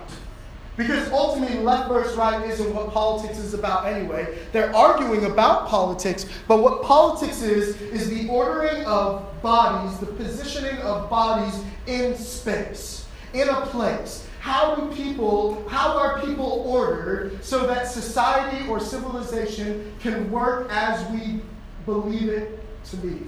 Because 0.76 1.12
ultimately, 1.12 1.60
left 1.60 1.88
versus 1.88 2.18
right 2.18 2.50
isn't 2.50 2.74
what 2.74 2.92
politics 2.92 3.38
is 3.38 3.54
about 3.54 3.86
anyway. 3.86 4.38
They're 4.52 4.76
arguing 4.76 5.26
about 5.26 5.68
politics, 5.68 6.26
but 6.48 6.64
what 6.64 6.82
politics 6.82 7.44
is, 7.44 7.80
is 7.80 8.10
the 8.10 8.28
ordering 8.28 8.84
of 8.86 9.42
bodies, 9.44 10.00
the 10.00 10.08
positioning 10.08 10.78
of 10.78 11.10
bodies 11.12 11.62
in 11.86 12.16
space, 12.16 13.06
in 13.34 13.50
a 13.50 13.66
place. 13.68 14.28
How 14.40 14.76
do 14.76 14.94
people, 14.96 15.64
how 15.70 15.98
are 15.98 16.20
people 16.22 16.64
ordered 16.66 17.44
so 17.44 17.68
that 17.68 17.88
society 17.88 18.68
or 18.68 18.80
civilization 18.80 19.94
can 20.00 20.32
work 20.32 20.68
as 20.72 21.08
we 21.12 21.42
believe 21.86 22.30
it 22.30 22.60
to 22.86 22.98
be? 22.98 23.28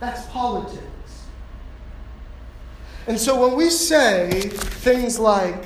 That's 0.00 0.26
politics. 0.26 0.82
And 3.06 3.18
so 3.18 3.46
when 3.46 3.56
we 3.56 3.70
say 3.70 4.40
things 4.50 5.18
like, 5.18 5.64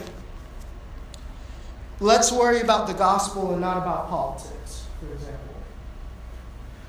let's 2.00 2.33
worry 2.33 2.61
about 2.61 2.87
the 2.87 2.95
gospel 2.95 3.52
and 3.52 3.61
not 3.61 3.76
about 3.76 4.09
politics, 4.09 4.87
for 4.99 5.12
example. 5.12 5.38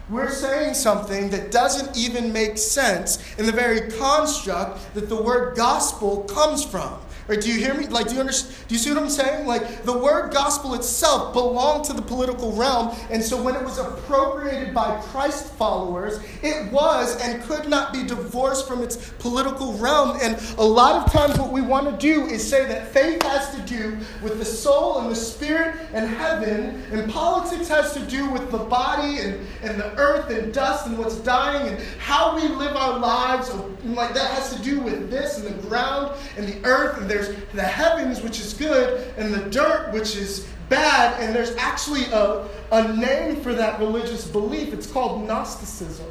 We're 0.09 0.31
saying 0.31 0.73
something 0.73 1.29
that 1.29 1.51
doesn't 1.51 1.95
even 1.95 2.33
make 2.33 2.57
sense 2.57 3.19
in 3.37 3.45
the 3.45 3.51
very 3.51 3.91
construct 3.91 4.93
that 4.93 5.07
the 5.07 5.21
word 5.21 5.55
gospel 5.55 6.23
comes 6.23 6.65
from. 6.65 6.99
Right? 7.27 7.39
Do 7.39 7.51
you 7.51 7.59
hear 7.59 7.73
me? 7.73 7.87
Like, 7.87 8.07
do 8.07 8.15
you 8.15 8.19
understand? 8.19 8.67
Do 8.67 8.75
you 8.75 8.79
see 8.79 8.89
what 8.89 9.01
I'm 9.01 9.09
saying? 9.09 9.45
Like, 9.45 9.83
the 9.83 9.97
word 9.97 10.33
gospel 10.33 10.73
itself 10.73 11.33
belonged 11.33 11.85
to 11.85 11.93
the 11.93 12.01
political 12.01 12.51
realm, 12.53 12.95
and 13.09 13.23
so 13.23 13.41
when 13.41 13.55
it 13.55 13.63
was 13.63 13.77
appropriated 13.77 14.73
by 14.73 14.99
Christ 15.01 15.53
followers, 15.53 16.19
it 16.41 16.71
was 16.71 17.21
and 17.21 17.41
could 17.43 17.69
not 17.69 17.93
be 17.93 18.03
divorced 18.03 18.67
from 18.67 18.81
its 18.81 19.09
political 19.19 19.73
realm. 19.73 20.17
And 20.21 20.37
a 20.57 20.63
lot 20.63 21.05
of 21.05 21.11
times, 21.11 21.37
what 21.37 21.51
we 21.51 21.61
want 21.61 21.89
to 21.89 21.97
do 21.97 22.25
is 22.25 22.47
say 22.47 22.65
that 22.65 22.87
faith 22.87 23.21
has 23.23 23.55
to 23.55 23.61
do 23.61 23.97
with 24.21 24.39
the 24.39 24.45
soul 24.45 24.99
and 24.99 25.11
the 25.11 25.15
spirit 25.15 25.75
and 25.93 26.09
heaven, 26.09 26.83
and 26.91 27.11
politics 27.11 27.67
has 27.67 27.93
to 27.93 27.99
do 28.01 28.29
with 28.29 28.51
the 28.51 28.57
body 28.57 29.19
and, 29.19 29.45
and 29.61 29.79
the 29.79 29.95
earth 29.97 30.29
and 30.29 30.53
dust 30.53 30.87
and 30.87 30.97
what's 30.97 31.17
dying 31.17 31.67
and 31.67 31.79
how 31.99 32.35
we 32.35 32.47
live 32.47 32.75
our 32.75 32.97
lives. 32.99 33.49
And 33.49 33.95
like 33.95 34.13
that 34.13 34.31
has 34.31 34.55
to 34.55 34.61
do 34.61 34.79
with 34.79 35.09
this 35.09 35.37
and 35.37 35.47
the 35.47 35.67
ground 35.67 36.15
and 36.37 36.47
the 36.47 36.65
earth 36.65 36.99
and 36.99 37.09
there's 37.11 37.35
the 37.53 37.61
heavens, 37.61 38.21
which 38.21 38.39
is 38.39 38.53
good, 38.53 39.13
and 39.17 39.33
the 39.33 39.49
dirt, 39.49 39.91
which 39.93 40.15
is 40.15 40.47
bad, 40.69 41.21
and 41.21 41.35
there's 41.35 41.53
actually 41.57 42.05
a, 42.05 42.47
a 42.71 42.95
name 42.95 43.35
for 43.41 43.53
that 43.53 43.79
religious 43.79 44.25
belief. 44.25 44.73
It's 44.73 44.87
called 44.87 45.27
Gnosticism. 45.27 46.07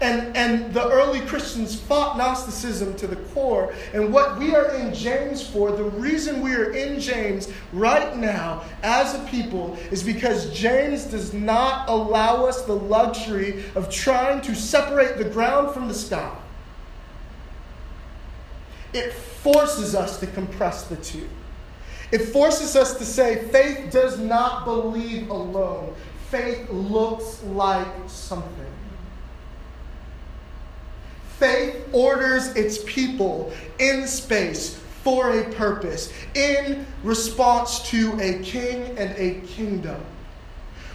And, 0.00 0.34
and 0.34 0.72
the 0.72 0.88
early 0.88 1.20
Christians 1.20 1.78
fought 1.78 2.16
Gnosticism 2.16 2.96
to 2.96 3.06
the 3.06 3.16
core. 3.16 3.74
And 3.92 4.10
what 4.10 4.38
we 4.38 4.54
are 4.54 4.74
in 4.74 4.94
James 4.94 5.46
for, 5.46 5.72
the 5.72 5.84
reason 5.84 6.40
we 6.40 6.54
are 6.54 6.72
in 6.72 6.98
James 6.98 7.52
right 7.74 8.16
now 8.16 8.64
as 8.82 9.14
a 9.14 9.18
people, 9.26 9.76
is 9.90 10.02
because 10.02 10.50
James 10.54 11.04
does 11.04 11.34
not 11.34 11.86
allow 11.90 12.46
us 12.46 12.62
the 12.62 12.76
luxury 12.76 13.62
of 13.74 13.90
trying 13.90 14.40
to 14.40 14.54
separate 14.54 15.18
the 15.18 15.24
ground 15.24 15.74
from 15.74 15.86
the 15.86 15.94
sky. 15.94 16.34
It 18.94 19.12
forces 19.42 19.94
us 19.94 20.18
to 20.20 20.26
compress 20.26 20.84
the 20.84 20.96
two. 20.96 21.28
It 22.12 22.26
forces 22.26 22.76
us 22.76 22.98
to 22.98 23.04
say 23.04 23.48
faith 23.48 23.92
does 23.92 24.18
not 24.18 24.64
believe 24.64 25.30
alone, 25.30 25.94
faith 26.28 26.68
looks 26.70 27.42
like 27.44 27.86
something. 28.06 28.66
Faith 31.38 31.88
orders 31.92 32.48
its 32.48 32.78
people 32.84 33.52
in 33.78 34.06
space 34.06 34.78
for 35.02 35.38
a 35.38 35.50
purpose, 35.52 36.12
in 36.34 36.86
response 37.02 37.88
to 37.88 38.12
a 38.20 38.42
king 38.42 38.98
and 38.98 39.16
a 39.16 39.40
kingdom. 39.46 40.00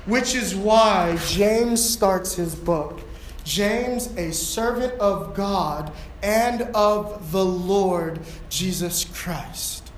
Which 0.06 0.36
is 0.36 0.54
why 0.54 1.18
James 1.26 1.84
starts 1.84 2.36
his 2.36 2.54
book. 2.54 3.02
James, 3.44 4.16
a 4.18 4.32
servant 4.32 4.94
of 5.00 5.34
God 5.34 5.92
and 6.26 6.64
of 6.74 7.32
the 7.32 7.46
Lord 7.46 8.20
Jesus 8.50 9.06
Christ. 9.06 9.92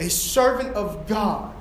A 0.00 0.10
servant 0.10 0.74
of 0.74 1.06
God. 1.06 1.54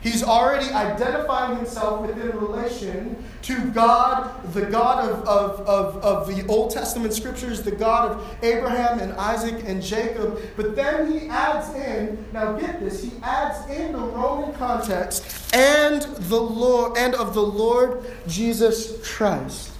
He's 0.00 0.22
already 0.22 0.70
identifying 0.70 1.56
himself 1.56 2.06
within 2.06 2.30
relation 2.38 3.24
to 3.42 3.58
God, 3.70 4.52
the 4.52 4.66
God 4.66 5.10
of, 5.10 5.26
of, 5.26 5.60
of, 5.66 5.96
of 6.04 6.28
the 6.28 6.46
Old 6.46 6.70
Testament 6.70 7.14
scriptures, 7.14 7.62
the 7.62 7.72
God 7.72 8.12
of 8.12 8.36
Abraham 8.44 9.00
and 9.00 9.14
Isaac 9.14 9.64
and 9.66 9.82
Jacob. 9.82 10.40
But 10.56 10.76
then 10.76 11.10
he 11.10 11.26
adds 11.28 11.74
in, 11.74 12.24
now 12.32 12.52
get 12.52 12.80
this, 12.80 13.02
he 13.02 13.12
adds 13.22 13.68
in 13.70 13.92
the 13.92 13.98
Roman 13.98 14.52
context 14.54 15.52
and 15.54 16.02
the 16.02 16.40
Lord 16.40 16.96
and 16.96 17.14
of 17.14 17.34
the 17.34 17.42
Lord 17.42 18.04
Jesus 18.28 19.02
Christ. 19.16 19.73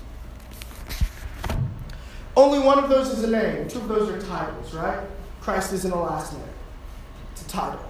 Only 2.36 2.58
one 2.58 2.82
of 2.82 2.90
those 2.90 3.10
is 3.10 3.22
a 3.22 3.30
name. 3.30 3.68
Two 3.68 3.78
of 3.78 3.88
those 3.88 4.08
are 4.10 4.20
titles, 4.26 4.74
right? 4.74 5.00
Christ 5.40 5.72
isn't 5.72 5.92
a 5.92 6.00
last 6.00 6.32
name, 6.32 6.42
it's 7.32 7.42
a 7.42 7.48
title. 7.48 7.84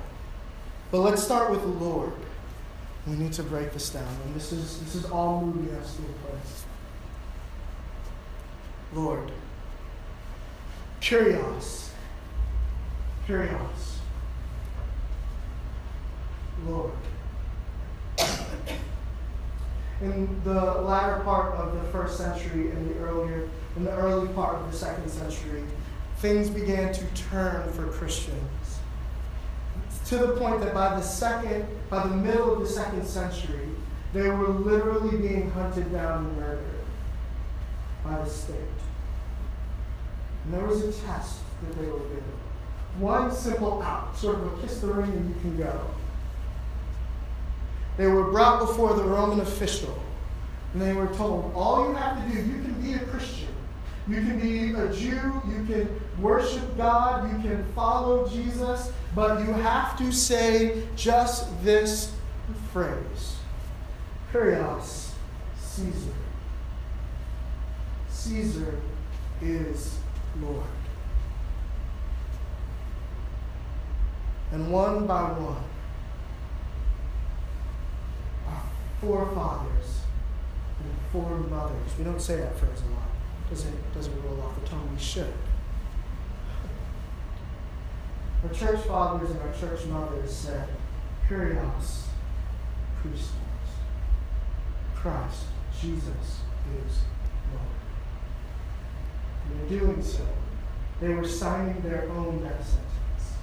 But 0.90 1.00
let's 1.00 1.22
start 1.22 1.50
with 1.50 1.62
the 1.62 1.66
Lord. 1.66 2.12
We 3.06 3.14
need 3.16 3.32
to 3.34 3.42
break 3.42 3.72
this 3.72 3.90
down. 3.90 4.06
And 4.24 4.34
this 4.34 4.52
is, 4.52 4.80
this 4.80 4.94
is 4.94 5.04
all 5.06 5.40
moving 5.40 5.74
us 5.76 5.96
to 5.96 6.02
a 6.02 6.28
place. 6.28 6.64
Lord. 8.94 9.30
Kyrios. 11.00 11.88
Kyrios. 13.26 13.98
Lord. 16.66 16.92
In 20.04 20.28
the 20.44 20.60
latter 20.82 21.22
part 21.24 21.54
of 21.54 21.74
the 21.74 21.88
first 21.90 22.18
century 22.18 22.70
and 22.70 22.94
the 22.94 22.98
earlier 22.98 23.48
in 23.74 23.84
the 23.84 23.90
early 23.92 24.28
part 24.34 24.56
of 24.56 24.70
the 24.70 24.76
second 24.76 25.08
century, 25.08 25.64
things 26.18 26.50
began 26.50 26.92
to 26.92 27.04
turn 27.14 27.72
for 27.72 27.86
Christians. 27.86 28.78
To 30.08 30.18
the 30.18 30.36
point 30.36 30.60
that 30.60 30.74
by 30.74 30.94
the 30.94 31.00
second, 31.00 31.66
by 31.88 32.06
the 32.06 32.14
middle 32.14 32.52
of 32.52 32.60
the 32.60 32.68
second 32.68 33.06
century, 33.06 33.70
they 34.12 34.28
were 34.28 34.48
literally 34.48 35.16
being 35.16 35.50
hunted 35.50 35.90
down 35.90 36.26
and 36.26 36.36
murdered 36.36 36.84
by 38.04 38.18
the 38.18 38.28
state. 38.28 38.56
And 40.44 40.52
there 40.52 40.66
was 40.66 40.82
a 40.82 40.92
test 40.92 41.38
that 41.62 41.78
they 41.78 41.86
were 41.86 42.00
given. 42.00 42.22
One 42.98 43.32
simple 43.32 43.80
out, 43.80 44.14
sort 44.18 44.36
of 44.36 44.52
a 44.52 44.60
kiss 44.60 44.80
the 44.80 44.88
ring 44.88 45.10
and 45.10 45.34
you 45.34 45.40
can 45.40 45.56
go. 45.56 45.80
They 47.96 48.06
were 48.06 48.24
brought 48.24 48.60
before 48.60 48.94
the 48.94 49.04
Roman 49.04 49.40
official, 49.40 49.96
and 50.72 50.82
they 50.82 50.92
were 50.92 51.06
told, 51.14 51.52
all 51.54 51.88
you 51.88 51.94
have 51.94 52.24
to 52.24 52.32
do, 52.32 52.38
you 52.38 52.62
can 52.62 52.72
be 52.82 52.94
a 52.94 52.98
Christian. 52.98 53.48
You 54.06 54.16
can 54.16 54.38
be 54.38 54.72
a 54.74 54.92
Jew, 54.92 55.42
you 55.48 55.64
can 55.66 56.00
worship 56.20 56.76
God, 56.76 57.30
you 57.32 57.48
can 57.48 57.64
follow 57.74 58.28
Jesus, 58.28 58.92
but 59.14 59.40
you 59.40 59.52
have 59.52 59.96
to 59.98 60.12
say 60.12 60.82
just 60.96 61.64
this 61.64 62.12
phrase 62.72 63.38
Kyrios, 64.32 65.12
Caesar. 65.58 66.12
Caesar 68.10 68.80
is 69.40 69.98
Lord. 70.42 70.66
And 74.52 74.70
one 74.70 75.06
by 75.06 75.22
one, 75.22 75.64
our 78.46 78.62
forefathers 79.04 80.00
and 80.80 80.92
foremothers, 81.12 81.98
we 81.98 82.04
don't 82.04 82.20
say 82.20 82.36
that 82.36 82.58
phrase 82.58 82.80
a 82.80 82.94
lot 82.94 83.04
doesn't, 83.50 83.94
doesn't 83.94 84.22
roll 84.24 84.40
off 84.42 84.60
the 84.60 84.66
tongue. 84.68 84.88
We 84.92 85.00
should. 85.00 85.32
Our 88.42 88.52
church 88.52 88.80
fathers 88.86 89.30
and 89.30 89.40
our 89.40 89.52
church 89.52 89.86
mothers 89.86 90.32
said, 90.32 90.68
Kyrios, 91.28 92.04
Christos. 93.00 93.30
Christ, 94.94 95.44
Jesus 95.80 96.06
is 96.08 96.98
Lord. 97.52 97.66
And 99.50 99.60
in 99.60 99.78
doing 99.78 100.02
so, 100.02 100.26
they 101.00 101.08
were 101.08 101.26
signing 101.26 101.80
their 101.82 102.08
own 102.10 102.42
death 102.42 102.66
sentence. 102.66 103.34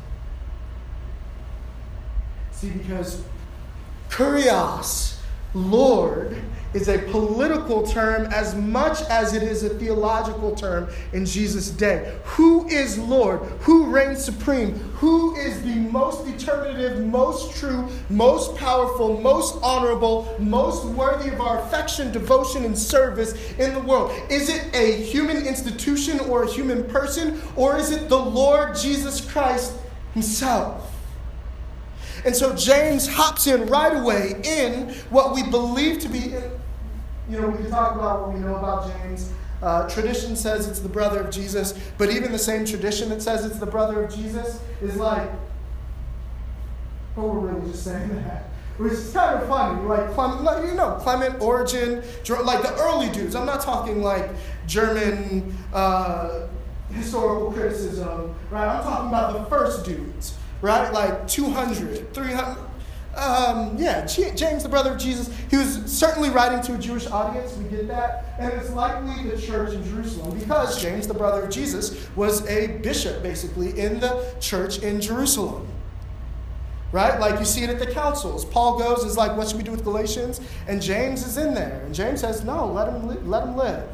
See, 2.52 2.70
because 2.70 3.24
Kyrios, 4.10 5.18
Lord, 5.54 6.42
is 6.74 6.88
a 6.88 7.00
political 7.10 7.86
term 7.86 8.26
as 8.28 8.56
much 8.56 9.02
as 9.10 9.34
it 9.34 9.44
is 9.44 9.64
a 9.64 9.70
theological 9.70 10.56
term 10.56 10.88
in 11.12 11.26
Jesus' 11.26 11.70
day. 11.70 12.18
Who 12.24 12.68
is 12.68 12.98
Lord? 12.98 13.42
Who 13.62 13.88
reigns 13.88 14.24
supreme? 14.24 14.76
Who 14.96 15.36
is 15.36 15.62
the 15.64 15.76
most 15.76 16.26
determinative, 16.26 17.06
most 17.06 17.58
true, 17.58 17.90
most 18.10 18.56
powerful, 18.56 19.20
most 19.20 19.60
honorable, 19.62 20.34
most 20.40 20.86
worthy 20.86 21.30
of 21.30 21.42
our 21.42 21.60
affection, 21.60 22.12
devotion, 22.12 22.64
and 22.64 22.78
service 22.78 23.34
in 23.54 23.74
the 23.74 23.82
world? 23.82 24.12
Is 24.30 24.50
it 24.50 24.74
a 24.74 25.02
human 25.04 25.46
institution 25.46 26.20
or 26.22 26.44
a 26.44 26.50
human 26.50 26.86
person, 26.86 27.42
or 27.56 27.78
is 27.78 27.92
it 27.92 28.08
the 28.08 28.18
Lord 28.18 28.76
Jesus 28.78 29.20
Christ 29.20 29.74
Himself? 30.14 30.88
And 32.26 32.36
so 32.36 32.56
James 32.56 33.08
hops 33.08 33.48
in 33.48 33.66
right 33.68 33.96
away 33.96 34.40
in 34.44 34.90
what 35.10 35.34
we 35.34 35.44
believe 35.44 36.00
to 36.00 36.10
be 36.10 36.34
you 37.32 37.40
know, 37.40 37.48
we 37.48 37.58
can 37.58 37.70
talk 37.70 37.96
about 37.96 38.22
what 38.28 38.34
we 38.34 38.40
know 38.42 38.56
about 38.56 38.92
James. 38.92 39.32
Uh, 39.62 39.88
tradition 39.88 40.36
says 40.36 40.68
it's 40.68 40.80
the 40.80 40.90
brother 40.90 41.22
of 41.22 41.32
Jesus, 41.32 41.74
but 41.98 42.10
even 42.10 42.32
the 42.32 42.40
same 42.40 42.66
tradition 42.66 43.10
that 43.10 43.22
says 43.22 43.46
it's 43.46 43.60
the 43.60 43.66
brother 43.66 44.04
of 44.04 44.14
Jesus 44.14 44.60
is 44.82 44.98
like, 44.98 45.30
oh, 47.16 47.28
we're 47.28 47.52
really 47.52 47.72
just 47.72 47.84
saying 47.84 48.10
that. 48.16 48.48
Which 48.78 48.94
is 48.94 49.14
kind 49.14 49.40
of 49.40 49.48
funny. 49.48 49.82
Like, 49.84 50.12
Clement, 50.12 50.68
you 50.68 50.74
know, 50.74 50.98
Clement, 51.02 51.40
Origen, 51.42 52.04
like 52.44 52.64
the 52.64 52.76
early 52.80 53.10
dudes. 53.12 53.36
I'm 53.36 53.46
not 53.46 53.62
talking 53.62 54.02
like 54.02 54.30
German 54.66 55.56
uh, 55.72 56.48
historical 56.92 57.52
criticism, 57.52 58.34
right? 58.50 58.68
I'm 58.68 58.84
talking 58.84 59.10
about 59.10 59.34
the 59.34 59.46
first 59.46 59.86
dudes 59.86 60.36
right? 60.62 60.92
Like 60.92 61.28
200, 61.28 62.14
300. 62.14 62.58
Um, 63.16 63.76
yeah, 63.78 64.06
James, 64.06 64.64
the 64.64 64.70
brother 64.70 64.94
of 64.94 64.98
Jesus, 64.98 65.30
he 65.50 65.58
was 65.58 65.84
certainly 65.86 66.30
writing 66.30 66.62
to 66.62 66.76
a 66.76 66.78
Jewish 66.78 67.08
audience. 67.08 67.58
We 67.58 67.66
get 67.66 67.88
that. 67.90 68.36
And 68.40 68.54
it's 68.54 68.70
likely 68.72 69.30
the 69.30 69.40
church 69.40 69.74
in 69.74 69.84
Jerusalem 69.84 70.40
because 70.40 70.82
James, 70.82 71.08
the 71.08 71.14
brother 71.14 71.44
of 71.44 71.50
Jesus, 71.50 72.08
was 72.16 72.48
a 72.48 72.78
bishop, 72.78 73.22
basically, 73.22 73.78
in 73.78 74.00
the 74.00 74.34
church 74.40 74.80
in 74.80 75.02
Jerusalem. 75.02 75.68
Right? 76.94 77.20
Like 77.20 77.40
you 77.40 77.46
see 77.46 77.64
it 77.64 77.70
at 77.70 77.80
the 77.80 77.88
councils. 77.88 78.46
Paul 78.46 78.78
goes, 78.80 79.04
is 79.04 79.18
like, 79.18 79.36
what 79.36 79.48
should 79.48 79.58
we 79.58 79.64
do 79.64 79.72
with 79.72 79.84
Galatians? 79.84 80.42
And 80.68 80.82
James 80.82 81.26
is 81.26 81.38
in 81.38 81.54
there. 81.54 81.82
And 81.86 81.94
James 81.94 82.22
says, 82.22 82.44
no, 82.44 82.68
let 82.72 82.90
him, 82.90 83.08
li- 83.08 83.20
let 83.24 83.44
him 83.44 83.56
live. 83.56 83.88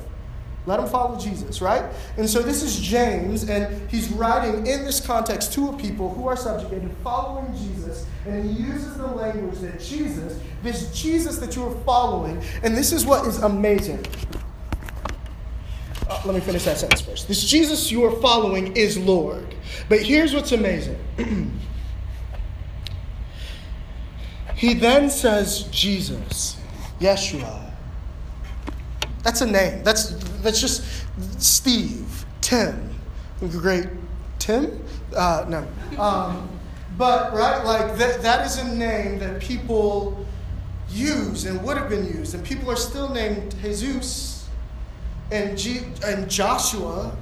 Let 0.67 0.82
them 0.82 0.89
follow 0.89 1.17
Jesus, 1.17 1.62
right? 1.62 1.86
And 2.17 2.30
so 2.30 2.41
this 2.41 2.62
is 2.62 2.77
James, 2.77 3.49
and 3.49 3.89
he's 3.89 4.10
writing 4.10 4.67
in 4.67 4.84
this 4.84 4.99
context 4.99 5.53
to 5.53 5.69
a 5.69 5.77
people 5.77 6.13
who 6.13 6.27
are 6.27 6.36
subjugated, 6.36 6.91
following 7.06 7.56
Jesus, 7.56 8.06
and 8.25 8.43
he 8.43 8.63
uses 8.63 8.97
the 8.97 9.08
language 9.08 9.60
that 9.60 9.80
Jesus, 9.80 10.38
this 10.63 10.91
Jesus 10.91 11.38
that 11.38 11.56
you 11.56 11.63
are 11.65 11.75
following, 11.86 12.43
and 12.63 12.75
this 12.75 12.91
is 12.91 13.06
what 13.06 13.25
is 13.25 13.41
amazing. 13.43 14.06
Uh, 16.10 16.21
let 16.25 16.36
me 16.36 16.41
finish 16.41 16.65
that 16.65 16.77
sentence 16.77 16.99
first. 16.99 17.30
This 17.30 17.45
Jesus 17.45 17.89
you 17.89 18.03
are 18.03 18.12
following 18.19 18.75
is 18.75 18.97
Lord. 18.97 19.56
But 19.88 20.01
here's 20.01 20.34
what's 20.34 20.51
amazing. 20.51 20.97
he 24.53 24.73
then 24.73 25.10
says 25.10 25.63
Jesus, 25.71 26.58
Yeshua. 26.99 27.71
That's 29.23 29.41
a 29.41 29.45
name. 29.45 29.84
That's, 29.84 30.12
that's 30.41 30.60
just 30.62 30.84
Steve, 31.39 32.26
Tim. 32.41 32.89
Great 33.39 33.88
Tim? 34.39 34.84
Uh, 35.15 35.45
no. 35.47 36.02
Um, 36.02 36.50
but, 36.97 37.34
right, 37.34 37.63
like 37.63 37.97
that, 37.97 38.21
that 38.23 38.45
is 38.45 38.58
a 38.58 38.76
name 38.76 39.19
that 39.19 39.39
people 39.39 40.26
use 40.89 41.45
and 41.45 41.62
would 41.63 41.78
have 41.78 41.89
been 41.89 42.08
used. 42.08 42.34
And 42.34 42.43
people 42.43 42.71
are 42.71 42.78
still 42.78 43.10
named 43.10 43.56
Jesus 43.62 44.50
and, 45.32 45.58
G- 45.58 45.84
and 46.04 46.30
Joshua. 46.30 47.15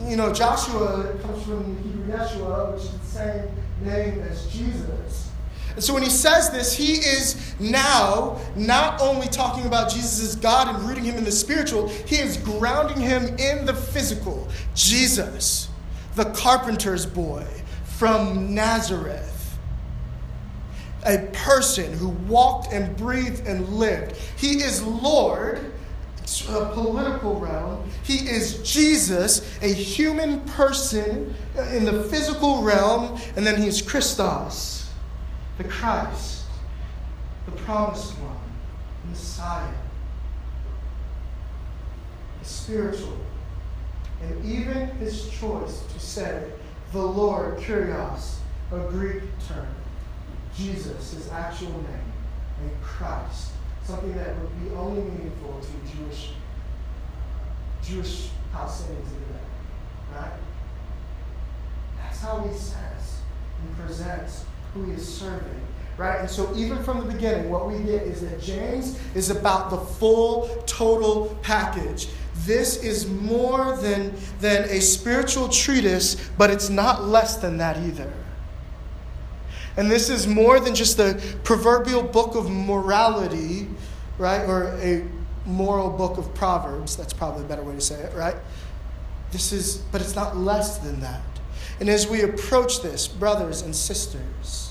You 0.00 0.16
know, 0.16 0.32
Joshua 0.32 1.14
comes 1.22 1.44
from 1.44 1.76
Hebrew 1.82 2.16
Yeshua, 2.16 2.72
which 2.74 2.82
is 2.82 2.90
the 2.90 3.06
same 3.06 3.44
name 3.82 4.20
as 4.22 4.46
Jesus. 4.46 5.30
And 5.74 5.82
so 5.82 5.92
when 5.92 6.02
he 6.02 6.10
says 6.10 6.50
this, 6.50 6.74
he 6.74 6.94
is 6.94 7.54
now 7.58 8.40
not 8.54 9.00
only 9.00 9.26
talking 9.26 9.66
about 9.66 9.90
Jesus 9.90 10.22
as 10.22 10.36
God 10.36 10.74
and 10.74 10.88
rooting 10.88 11.04
him 11.04 11.16
in 11.16 11.24
the 11.24 11.32
spiritual, 11.32 11.88
he 11.88 12.16
is 12.16 12.36
grounding 12.36 13.00
him 13.00 13.36
in 13.38 13.66
the 13.66 13.74
physical. 13.74 14.48
Jesus, 14.74 15.68
the 16.14 16.26
carpenter's 16.26 17.06
boy 17.06 17.46
from 17.84 18.54
Nazareth, 18.54 19.58
a 21.04 21.18
person 21.32 21.92
who 21.92 22.08
walked 22.08 22.72
and 22.72 22.96
breathed 22.96 23.46
and 23.46 23.68
lived. 23.68 24.16
He 24.36 24.62
is 24.62 24.82
Lord. 24.82 25.72
A 26.48 26.70
political 26.72 27.38
realm. 27.38 27.88
He 28.02 28.30
is 28.30 28.62
Jesus, 28.62 29.42
a 29.60 29.68
human 29.68 30.40
person 30.40 31.34
in 31.70 31.84
the 31.84 32.04
physical 32.04 32.62
realm, 32.62 33.20
and 33.36 33.46
then 33.46 33.60
he 33.60 33.68
is 33.68 33.82
Christos, 33.82 34.83
the 35.58 35.64
Christ, 35.64 36.44
the 37.46 37.52
promised 37.52 38.18
one, 38.18 38.36
the 39.04 39.10
Messiah, 39.10 39.72
the 42.40 42.44
spiritual, 42.44 43.18
and 44.22 44.44
even 44.44 44.88
his 44.96 45.28
choice 45.30 45.84
to 45.92 46.00
say, 46.00 46.50
the 46.92 47.02
Lord, 47.02 47.58
Kyrios, 47.58 48.36
a 48.72 48.78
Greek 48.78 49.22
term, 49.48 49.66
Jesus, 50.56 51.12
his 51.12 51.30
actual 51.30 51.72
name, 51.72 52.12
and 52.62 52.82
Christ, 52.82 53.50
something 53.84 54.14
that 54.14 54.38
would 54.38 54.62
be 54.62 54.74
only 54.76 55.02
meaningful 55.02 55.60
to 55.60 55.96
Jewish 55.96 56.32
Jewish 57.82 58.30
Palestinians 58.52 59.08
today, 59.08 59.44
right? 60.14 60.32
That's 61.98 62.20
how 62.20 62.38
he 62.38 62.54
says 62.54 63.18
and 63.60 63.76
presents 63.76 64.44
who 64.74 64.84
he 64.84 64.92
is 64.92 65.06
serving. 65.06 65.60
Right? 65.96 66.18
And 66.18 66.28
so, 66.28 66.52
even 66.56 66.82
from 66.82 67.06
the 67.06 67.12
beginning, 67.12 67.50
what 67.50 67.68
we 67.68 67.78
get 67.78 68.02
is 68.02 68.20
that 68.22 68.42
James 68.42 68.98
is 69.14 69.30
about 69.30 69.70
the 69.70 69.78
full, 69.78 70.48
total 70.66 71.38
package. 71.42 72.08
This 72.38 72.82
is 72.82 73.08
more 73.08 73.76
than, 73.76 74.12
than 74.40 74.64
a 74.64 74.80
spiritual 74.80 75.48
treatise, 75.48 76.16
but 76.36 76.50
it's 76.50 76.68
not 76.68 77.04
less 77.04 77.36
than 77.36 77.58
that 77.58 77.76
either. 77.76 78.12
And 79.76 79.88
this 79.88 80.10
is 80.10 80.26
more 80.26 80.58
than 80.58 80.74
just 80.74 80.96
the 80.96 81.22
proverbial 81.44 82.02
book 82.02 82.34
of 82.34 82.50
morality, 82.50 83.68
right? 84.18 84.44
Or 84.48 84.76
a 84.80 85.04
moral 85.46 85.90
book 85.90 86.18
of 86.18 86.32
Proverbs. 86.34 86.96
That's 86.96 87.12
probably 87.12 87.44
a 87.44 87.46
better 87.46 87.62
way 87.62 87.74
to 87.74 87.80
say 87.80 88.00
it, 88.00 88.14
right? 88.14 88.36
This 89.30 89.52
is, 89.52 89.78
but 89.90 90.00
it's 90.00 90.14
not 90.14 90.36
less 90.36 90.78
than 90.78 91.00
that. 91.00 91.22
And 91.80 91.88
as 91.88 92.06
we 92.06 92.22
approach 92.22 92.82
this, 92.82 93.08
brothers 93.08 93.62
and 93.62 93.74
sisters, 93.74 94.63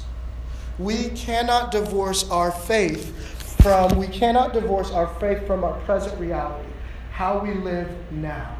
we 0.79 1.09
cannot 1.09 1.71
divorce 1.71 2.29
our 2.29 2.51
faith 2.51 3.15
from 3.61 3.97
we 3.97 4.07
cannot 4.07 4.53
divorce 4.53 4.91
our 4.91 5.07
faith 5.19 5.45
from 5.47 5.63
our 5.63 5.79
present 5.81 6.19
reality, 6.19 6.67
how 7.11 7.39
we 7.39 7.53
live 7.53 7.89
now. 8.11 8.57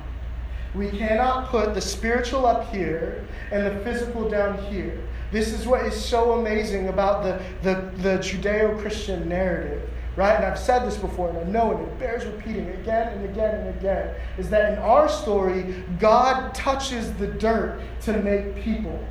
We 0.74 0.90
cannot 0.90 1.50
put 1.50 1.74
the 1.74 1.82
spiritual 1.82 2.46
up 2.46 2.72
here 2.72 3.26
and 3.52 3.66
the 3.66 3.84
physical 3.84 4.30
down 4.30 4.58
here. 4.66 4.98
This 5.32 5.52
is 5.52 5.68
what 5.68 5.86
is 5.86 5.94
so 5.94 6.40
amazing 6.40 6.88
about 6.88 7.24
the, 7.24 7.42
the, 7.64 7.92
the 8.02 8.18
Judeo 8.20 8.80
Christian 8.80 9.28
narrative, 9.28 9.90
right? 10.16 10.36
And 10.36 10.46
I've 10.46 10.58
said 10.58 10.86
this 10.86 10.98
before, 10.98 11.30
and 11.30 11.38
I 11.40 11.44
know 11.44 11.78
it, 11.78 11.82
it 11.82 12.00
bears 12.00 12.26
repeating 12.26 12.70
again 12.70 13.10
and 13.10 13.26
again 13.26 13.56
and 13.56 13.78
again, 13.78 14.16
is 14.38 14.50
that 14.52 14.74
in 14.74 14.80
our 14.80 15.10
story, 15.10 15.84
God 16.00 16.56
touches 16.56 17.12
the 17.14 17.28
dirt 17.28 17.82
to 18.02 18.14
make 18.22 18.56
people 18.64 19.04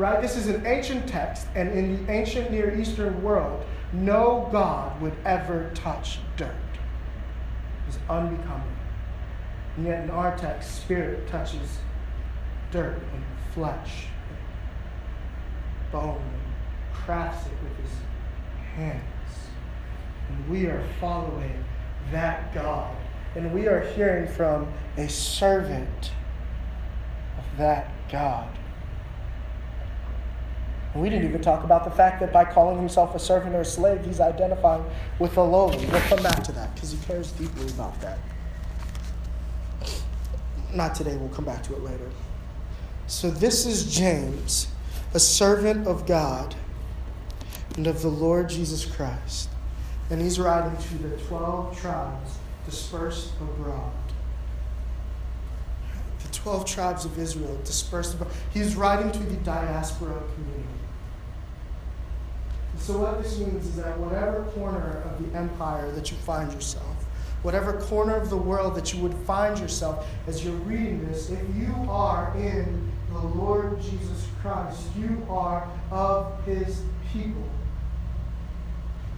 right? 0.00 0.22
This 0.22 0.34
is 0.34 0.48
an 0.48 0.66
ancient 0.66 1.06
text, 1.06 1.46
and 1.54 1.70
in 1.72 2.06
the 2.06 2.10
ancient 2.10 2.50
Near 2.50 2.74
Eastern 2.74 3.22
world, 3.22 3.62
no 3.92 4.48
God 4.50 4.98
would 5.02 5.12
ever 5.26 5.70
touch 5.74 6.20
dirt. 6.38 6.54
It's 7.86 7.98
unbecoming. 8.08 8.76
And 9.76 9.86
yet 9.86 10.04
in 10.04 10.10
our 10.10 10.34
text, 10.38 10.80
spirit 10.80 11.28
touches 11.28 11.80
dirt 12.70 12.96
and 13.12 13.22
flesh, 13.52 14.06
and 14.30 15.92
bone, 15.92 16.22
and 16.22 16.94
crafts 16.94 17.46
it 17.46 17.52
with 17.62 17.76
his 17.86 17.98
hands. 18.74 19.04
And 20.30 20.48
we 20.48 20.64
are 20.64 20.82
following 20.98 21.62
that 22.10 22.54
God. 22.54 22.96
And 23.34 23.52
we 23.52 23.68
are 23.68 23.80
hearing 23.80 24.26
from 24.32 24.72
a 24.96 25.10
servant 25.10 26.12
of 27.36 27.58
that 27.58 27.92
God. 28.10 28.48
And 30.92 31.02
we 31.02 31.08
didn't 31.08 31.28
even 31.28 31.40
talk 31.40 31.62
about 31.62 31.84
the 31.84 31.90
fact 31.90 32.20
that 32.20 32.32
by 32.32 32.44
calling 32.44 32.76
himself 32.78 33.14
a 33.14 33.18
servant 33.18 33.54
or 33.54 33.60
a 33.60 33.64
slave, 33.64 34.04
he's 34.04 34.20
identifying 34.20 34.84
with 35.18 35.34
the 35.34 35.44
lowly. 35.44 35.86
We'll 35.86 36.00
come 36.02 36.22
back 36.22 36.42
to 36.44 36.52
that 36.52 36.74
because 36.74 36.90
he 36.90 36.98
cares 36.98 37.30
deeply 37.32 37.66
about 37.68 38.00
that. 38.00 38.18
Not 40.74 40.94
today, 40.94 41.16
we'll 41.16 41.28
come 41.28 41.44
back 41.44 41.62
to 41.64 41.74
it 41.74 41.82
later. 41.82 42.10
So, 43.06 43.30
this 43.30 43.66
is 43.66 43.94
James, 43.94 44.68
a 45.14 45.20
servant 45.20 45.86
of 45.86 46.06
God 46.06 46.54
and 47.76 47.86
of 47.86 48.02
the 48.02 48.08
Lord 48.08 48.48
Jesus 48.48 48.84
Christ. 48.84 49.48
And 50.10 50.20
he's 50.20 50.40
writing 50.40 50.76
to 50.76 50.94
the 50.98 51.16
12 51.24 51.80
tribes 51.80 52.38
dispersed 52.66 53.32
abroad. 53.40 53.92
The 56.22 56.32
12 56.32 56.64
tribes 56.64 57.04
of 57.04 57.18
Israel 57.18 57.58
dispersed 57.64 58.14
abroad. 58.14 58.32
He's 58.52 58.76
writing 58.76 59.10
to 59.12 59.18
the 59.18 59.36
diaspora 59.36 60.20
community. 60.34 60.79
So, 62.80 62.96
what 62.96 63.22
this 63.22 63.38
means 63.38 63.66
is 63.66 63.76
that 63.76 63.98
whatever 63.98 64.42
corner 64.54 65.02
of 65.04 65.22
the 65.22 65.38
empire 65.38 65.92
that 65.92 66.10
you 66.10 66.16
find 66.16 66.50
yourself, 66.50 67.04
whatever 67.42 67.74
corner 67.74 68.16
of 68.16 68.30
the 68.30 68.36
world 68.36 68.74
that 68.74 68.94
you 68.94 69.00
would 69.02 69.14
find 69.14 69.58
yourself 69.58 70.06
as 70.26 70.42
you're 70.42 70.54
reading 70.54 71.06
this, 71.06 71.28
if 71.28 71.42
you 71.54 71.74
are 71.90 72.34
in 72.36 72.90
the 73.12 73.18
Lord 73.18 73.80
Jesus 73.82 74.26
Christ, 74.40 74.80
you 74.98 75.26
are 75.28 75.68
of 75.90 76.42
his 76.46 76.80
people. 77.12 77.48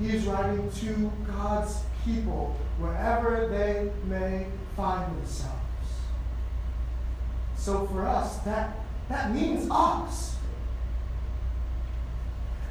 He 0.01 0.11
is 0.11 0.27
writing 0.27 0.71
to 0.81 1.13
God's 1.29 1.77
people 2.05 2.57
wherever 2.79 3.47
they 3.47 3.93
may 4.09 4.49
find 4.77 5.17
themselves. 5.19 5.57
So 7.57 7.87
for 7.87 8.05
us, 8.07 8.39
that, 8.39 8.77
that 9.09 9.33
means 9.33 9.69
us. 9.71 10.35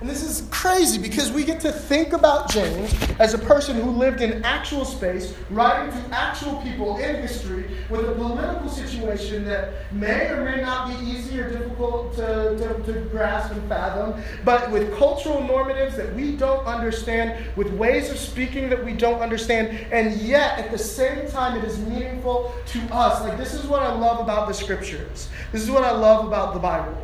And 0.01 0.09
this 0.09 0.23
is 0.23 0.47
crazy 0.49 0.97
because 0.97 1.31
we 1.31 1.43
get 1.43 1.59
to 1.59 1.71
think 1.71 2.13
about 2.13 2.49
James 2.49 2.91
as 3.19 3.35
a 3.35 3.37
person 3.37 3.79
who 3.79 3.91
lived 3.91 4.21
in 4.21 4.43
actual 4.43 4.83
space, 4.83 5.35
writing 5.51 5.91
to 5.91 6.09
actual 6.09 6.55
people 6.63 6.97
in 6.97 7.17
history 7.17 7.69
with 7.87 8.09
a 8.09 8.13
political 8.13 8.67
situation 8.67 9.45
that 9.45 9.93
may 9.93 10.27
or 10.29 10.43
may 10.43 10.59
not 10.59 10.87
be 10.87 11.05
easy 11.05 11.39
or 11.39 11.51
difficult 11.51 12.15
to, 12.15 12.57
to, 12.57 12.91
to 12.91 12.99
grasp 13.11 13.51
and 13.53 13.69
fathom, 13.69 14.19
but 14.43 14.71
with 14.71 14.91
cultural 14.97 15.37
normatives 15.37 15.95
that 15.95 16.11
we 16.15 16.35
don't 16.35 16.65
understand, 16.65 17.55
with 17.55 17.71
ways 17.73 18.09
of 18.09 18.17
speaking 18.17 18.69
that 18.71 18.83
we 18.83 18.93
don't 18.93 19.21
understand, 19.21 19.69
and 19.93 20.19
yet 20.19 20.57
at 20.57 20.71
the 20.71 20.79
same 20.79 21.29
time 21.29 21.55
it 21.55 21.63
is 21.63 21.77
meaningful 21.77 22.51
to 22.65 22.79
us. 22.91 23.21
Like, 23.21 23.37
this 23.37 23.53
is 23.53 23.67
what 23.67 23.83
I 23.83 23.93
love 23.93 24.19
about 24.19 24.47
the 24.47 24.53
scriptures. 24.55 25.29
This 25.51 25.61
is 25.61 25.69
what 25.69 25.83
I 25.83 25.91
love 25.91 26.25
about 26.25 26.55
the 26.55 26.59
Bible 26.59 26.97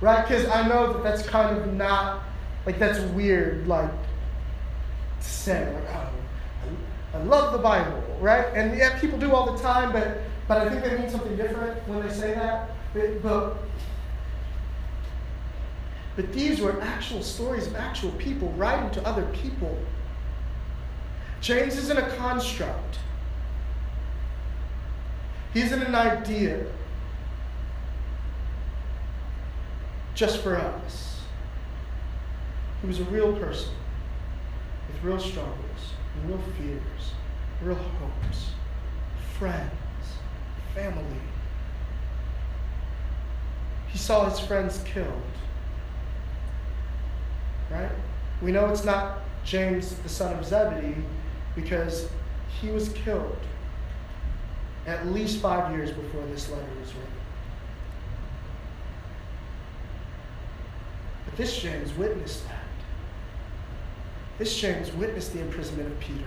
right? 0.00 0.26
Because 0.26 0.46
I 0.48 0.66
know 0.66 0.92
that 0.92 1.02
that's 1.02 1.22
kind 1.22 1.56
of 1.56 1.72
not, 1.72 2.22
like, 2.66 2.78
that's 2.78 3.00
weird, 3.12 3.66
like, 3.66 3.90
to 5.20 5.28
say, 5.28 5.72
like, 5.72 5.84
oh, 5.94 6.10
I 7.14 7.22
love 7.22 7.52
the 7.52 7.58
Bible, 7.58 8.02
right? 8.20 8.46
And 8.54 8.76
yeah, 8.76 8.98
people 9.00 9.18
do 9.18 9.32
all 9.32 9.52
the 9.52 9.62
time, 9.62 9.92
but, 9.92 10.18
but 10.46 10.58
I 10.58 10.68
think 10.68 10.84
they 10.84 10.98
mean 10.98 11.10
something 11.10 11.36
different 11.36 11.86
when 11.88 12.06
they 12.06 12.12
say 12.12 12.34
that. 12.34 12.70
But, 12.94 13.22
but, 13.22 13.56
but 16.16 16.32
these 16.32 16.60
were 16.60 16.80
actual 16.80 17.22
stories 17.22 17.66
of 17.66 17.76
actual 17.76 18.10
people 18.12 18.50
writing 18.52 18.90
to 18.90 19.06
other 19.06 19.24
people. 19.32 19.76
James 21.40 21.76
isn't 21.76 21.96
a 21.96 22.08
construct. 22.16 22.98
He 25.54 25.60
isn't 25.62 25.82
an 25.82 25.94
idea. 25.94 26.66
Just 30.18 30.38
for 30.38 30.56
us. 30.56 31.20
He 32.80 32.88
was 32.88 32.98
a 32.98 33.04
real 33.04 33.34
person 33.34 33.70
with 34.88 35.04
real 35.04 35.20
struggles, 35.20 35.92
real 36.26 36.40
fears, 36.58 37.12
real 37.62 37.76
hopes, 37.76 38.50
friends, 39.38 39.70
family. 40.74 41.20
He 43.86 43.96
saw 43.96 44.28
his 44.28 44.40
friends 44.40 44.82
killed. 44.84 45.22
Right? 47.70 47.92
We 48.42 48.50
know 48.50 48.66
it's 48.70 48.84
not 48.84 49.20
James, 49.44 49.94
the 49.98 50.08
son 50.08 50.36
of 50.36 50.44
Zebedee, 50.44 50.96
because 51.54 52.08
he 52.60 52.70
was 52.70 52.88
killed 52.88 53.38
at 54.84 55.06
least 55.06 55.40
five 55.40 55.72
years 55.76 55.92
before 55.92 56.26
this 56.26 56.50
letter 56.50 56.66
was 56.80 56.88
written. 56.88 57.12
This 61.38 61.56
James 61.56 61.94
witnessed 61.94 62.46
that. 62.48 62.64
This 64.38 64.58
James 64.58 64.92
witnessed 64.92 65.32
the 65.32 65.40
imprisonment 65.40 65.88
of 65.92 66.00
Peter. 66.00 66.26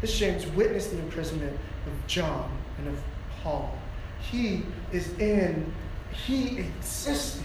This 0.00 0.18
James 0.18 0.46
witnessed 0.48 0.90
the 0.90 0.98
imprisonment 0.98 1.56
of 1.86 2.06
John 2.08 2.50
and 2.78 2.88
of 2.88 3.00
Paul. 3.40 3.78
He 4.20 4.64
is 4.92 5.16
in, 5.20 5.72
he 6.26 6.58
existed. 6.58 7.44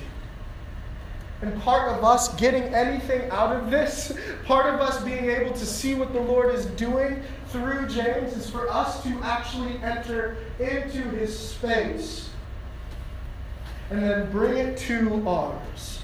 And 1.43 1.61
part 1.61 1.95
of 1.95 2.03
us 2.03 2.33
getting 2.35 2.63
anything 2.73 3.29
out 3.29 3.55
of 3.55 3.69
this, 3.69 4.17
part 4.45 4.73
of 4.73 4.81
us 4.81 5.03
being 5.03 5.29
able 5.29 5.53
to 5.53 5.65
see 5.65 5.93
what 5.93 6.13
the 6.13 6.21
Lord 6.21 6.55
is 6.55 6.65
doing 6.65 7.21
through 7.49 7.89
James, 7.89 8.33
is 8.33 8.49
for 8.49 8.71
us 8.71 9.03
to 9.03 9.09
actually 9.21 9.77
enter 9.83 10.37
into 10.59 11.03
his 11.09 11.37
space 11.37 12.29
and 13.91 14.01
then 14.01 14.31
bring 14.31 14.57
it 14.57 14.77
to 14.79 15.27
ours. 15.27 15.94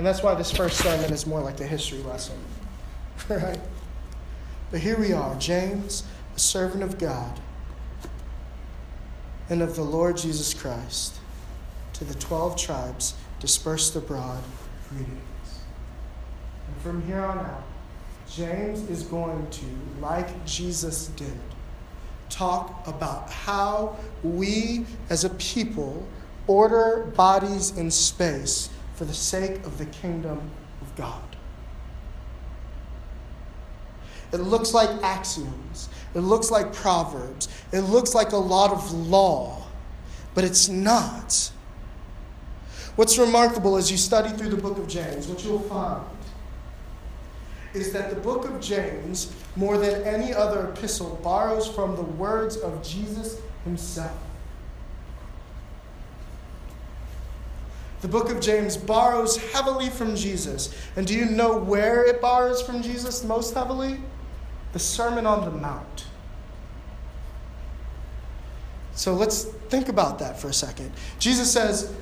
And 0.00 0.06
that's 0.06 0.22
why 0.22 0.34
this 0.34 0.50
first 0.50 0.78
sermon 0.78 1.12
is 1.12 1.26
more 1.26 1.42
like 1.42 1.60
a 1.60 1.66
history 1.66 1.98
lesson. 1.98 2.38
right? 3.28 3.60
But 4.70 4.80
here 4.80 4.98
we 4.98 5.12
are, 5.12 5.34
James, 5.34 6.04
a 6.34 6.38
servant 6.38 6.82
of 6.82 6.96
God 6.96 7.38
and 9.50 9.60
of 9.60 9.76
the 9.76 9.82
Lord 9.82 10.16
Jesus 10.16 10.54
Christ, 10.54 11.16
to 11.92 12.04
the 12.04 12.14
12 12.14 12.56
tribes 12.56 13.12
dispersed 13.40 13.94
abroad, 13.94 14.42
greetings. 14.88 15.60
And 16.66 16.76
from 16.82 17.06
here 17.06 17.20
on 17.20 17.36
out, 17.36 17.64
James 18.26 18.88
is 18.88 19.02
going 19.02 19.50
to, 19.50 19.66
like 20.00 20.46
Jesus 20.46 21.08
did, 21.08 21.38
talk 22.30 22.86
about 22.86 23.30
how 23.30 23.98
we 24.22 24.86
as 25.10 25.24
a 25.24 25.30
people 25.34 26.08
order 26.46 27.12
bodies 27.14 27.76
in 27.76 27.90
space 27.90 28.70
for 29.00 29.06
the 29.06 29.14
sake 29.14 29.64
of 29.64 29.78
the 29.78 29.86
kingdom 29.86 30.38
of 30.82 30.94
God. 30.94 31.24
It 34.30 34.40
looks 34.40 34.74
like 34.74 34.90
axioms. 35.02 35.88
It 36.14 36.20
looks 36.20 36.50
like 36.50 36.74
proverbs. 36.74 37.48
It 37.72 37.80
looks 37.80 38.14
like 38.14 38.32
a 38.32 38.36
lot 38.36 38.72
of 38.72 38.92
law, 38.92 39.62
but 40.34 40.44
it's 40.44 40.68
not. 40.68 41.50
What's 42.96 43.16
remarkable 43.16 43.78
as 43.78 43.90
you 43.90 43.96
study 43.96 44.36
through 44.36 44.50
the 44.50 44.60
book 44.60 44.76
of 44.76 44.86
James, 44.86 45.28
what 45.28 45.42
you'll 45.46 45.60
find 45.60 46.04
is 47.72 47.94
that 47.94 48.10
the 48.10 48.20
book 48.20 48.44
of 48.44 48.60
James, 48.60 49.34
more 49.56 49.78
than 49.78 50.02
any 50.02 50.34
other 50.34 50.68
epistle, 50.68 51.18
borrows 51.22 51.66
from 51.66 51.96
the 51.96 52.02
words 52.02 52.58
of 52.58 52.82
Jesus 52.82 53.40
himself. 53.64 54.12
The 58.00 58.08
book 58.08 58.30
of 58.30 58.40
James 58.40 58.76
borrows 58.76 59.36
heavily 59.52 59.90
from 59.90 60.16
Jesus. 60.16 60.74
And 60.96 61.06
do 61.06 61.14
you 61.14 61.26
know 61.26 61.58
where 61.58 62.04
it 62.04 62.20
borrows 62.20 62.62
from 62.62 62.82
Jesus 62.82 63.24
most 63.24 63.52
heavily? 63.54 64.00
The 64.72 64.78
Sermon 64.78 65.26
on 65.26 65.44
the 65.44 65.50
Mount. 65.50 66.06
So 68.94 69.14
let's 69.14 69.44
think 69.44 69.88
about 69.88 70.18
that 70.18 70.38
for 70.38 70.48
a 70.48 70.52
second. 70.52 70.92
Jesus 71.18 71.50
says, 71.52 71.92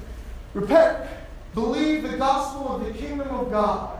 Repent, 0.55 1.09
believe 1.55 2.03
the 2.03 2.17
gospel 2.17 2.77
of 2.77 2.85
the 2.85 2.93
kingdom 2.93 3.29
of 3.29 3.51
God. 3.51 3.99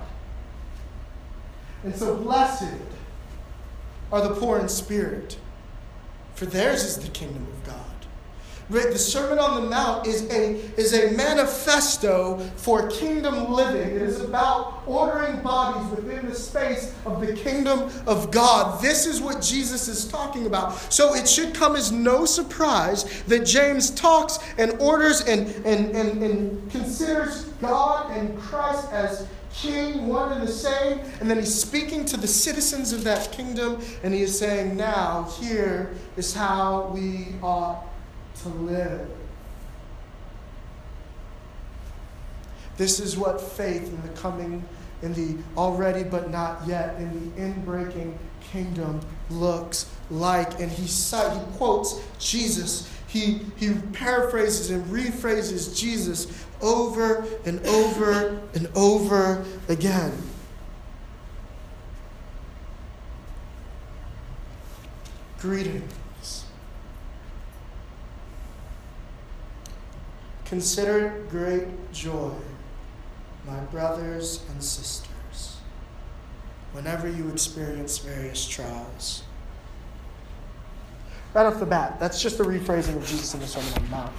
And 1.85 1.95
so 1.95 2.17
blessed 2.17 2.75
are 4.11 4.21
the 4.21 4.35
poor 4.35 4.59
in 4.59 4.69
spirit, 4.69 5.39
for 6.35 6.47
theirs 6.47 6.85
is 6.85 6.99
the 6.99 7.11
kingdom 7.11 7.47
of 7.47 7.65
God. 7.65 7.88
The 8.71 8.99
Sermon 8.99 9.39
on 9.39 9.63
the 9.63 9.71
Mount 9.71 10.07
is 10.07 10.25
a, 10.31 10.57
is 10.79 10.93
a 10.93 11.17
manifesto 11.17 12.39
for 12.57 12.89
kingdom 12.89 13.51
living. 13.51 13.97
It 13.97 14.03
is 14.03 14.21
about 14.21 14.83
ordering 14.87 15.41
bodies 15.41 15.91
within 15.91 16.29
the 16.29 16.35
space 16.35 16.95
of 17.07 17.27
the 17.27 17.33
kingdom 17.33 17.91
of 18.07 18.31
God. 18.31 18.83
This 18.83 19.07
is 19.07 19.23
what 19.23 19.41
Jesus 19.41 19.89
is 19.89 20.07
talking 20.07 20.45
about. 20.45 20.75
So 20.93 21.15
it 21.15 21.27
should 21.27 21.55
come 21.55 21.77
as 21.77 21.91
no 21.91 22.27
surprise 22.27 23.23
that 23.23 23.47
James 23.47 23.91
talks 23.91 24.39
and 24.59 24.73
orders 24.81 25.23
and, 25.23 25.49
and, 25.65 25.97
and, 25.97 26.23
and 26.23 26.71
considers 26.71 27.45
God 27.63 28.11
and 28.11 28.39
Christ 28.39 28.93
as 28.93 29.27
king, 29.55 30.07
one 30.09 30.33
and 30.33 30.47
the 30.47 30.53
same. 30.53 31.01
And 31.21 31.31
then 31.31 31.39
he's 31.39 31.55
speaking 31.55 32.05
to 32.07 32.19
the 32.19 32.29
citizens 32.29 32.93
of 32.93 33.03
that 33.05 33.33
kingdom, 33.33 33.81
and 34.03 34.13
he 34.13 34.23
is 34.23 34.39
saying, 34.39 34.77
Now, 34.77 35.25
here 35.41 35.95
is 36.17 36.35
how 36.35 36.91
we 36.95 37.29
ought 37.43 37.88
to 38.43 38.49
live. 38.49 39.09
This 42.77 43.01
is 43.01 43.17
what 43.17 43.41
faith 43.41 43.89
in 43.89 44.01
the 44.03 44.21
coming, 44.21 44.65
in 45.03 45.13
the 45.15 45.43
already 45.57 46.05
but 46.05 46.31
not 46.31 46.67
yet, 46.67 46.97
in 46.97 47.35
the 47.35 47.41
inbreaking 47.41 48.17
kingdom 48.53 49.01
looks 49.31 49.91
like. 50.11 50.61
And 50.61 50.71
he, 50.71 50.85
he 50.85 51.57
quotes 51.57 52.01
Jesus. 52.19 52.89
He, 53.09 53.41
he 53.57 53.75
paraphrases 53.93 54.71
and 54.71 54.85
rephrases 54.87 55.77
Jesus 55.77 56.47
over 56.61 57.27
and 57.45 57.65
over 57.67 58.41
and 58.55 58.69
over 58.77 59.45
again. 59.69 60.13
Greetings. 65.41 65.93
Consider 70.49 71.09
it 71.09 71.29
great 71.29 71.93
joy, 71.93 72.33
my 73.47 73.61
brothers 73.67 74.43
and 74.51 74.63
sisters, 74.63 75.59
whenever 76.73 77.07
you 77.07 77.29
experience 77.29 77.99
various 77.99 78.49
trials. 78.49 79.25
Right 81.35 81.45
off 81.45 81.61
the 81.61 81.67
bat, 81.67 82.01
that's 82.01 82.23
just 82.23 82.41
a 82.41 82.45
rephrasing 82.45 82.97
of 82.97 83.07
Jesus 83.07 83.35
in 83.35 83.41
the 83.41 83.47
Sermon 83.47 83.75
on 83.75 83.83
the 83.85 83.91
Mount. 83.91 84.13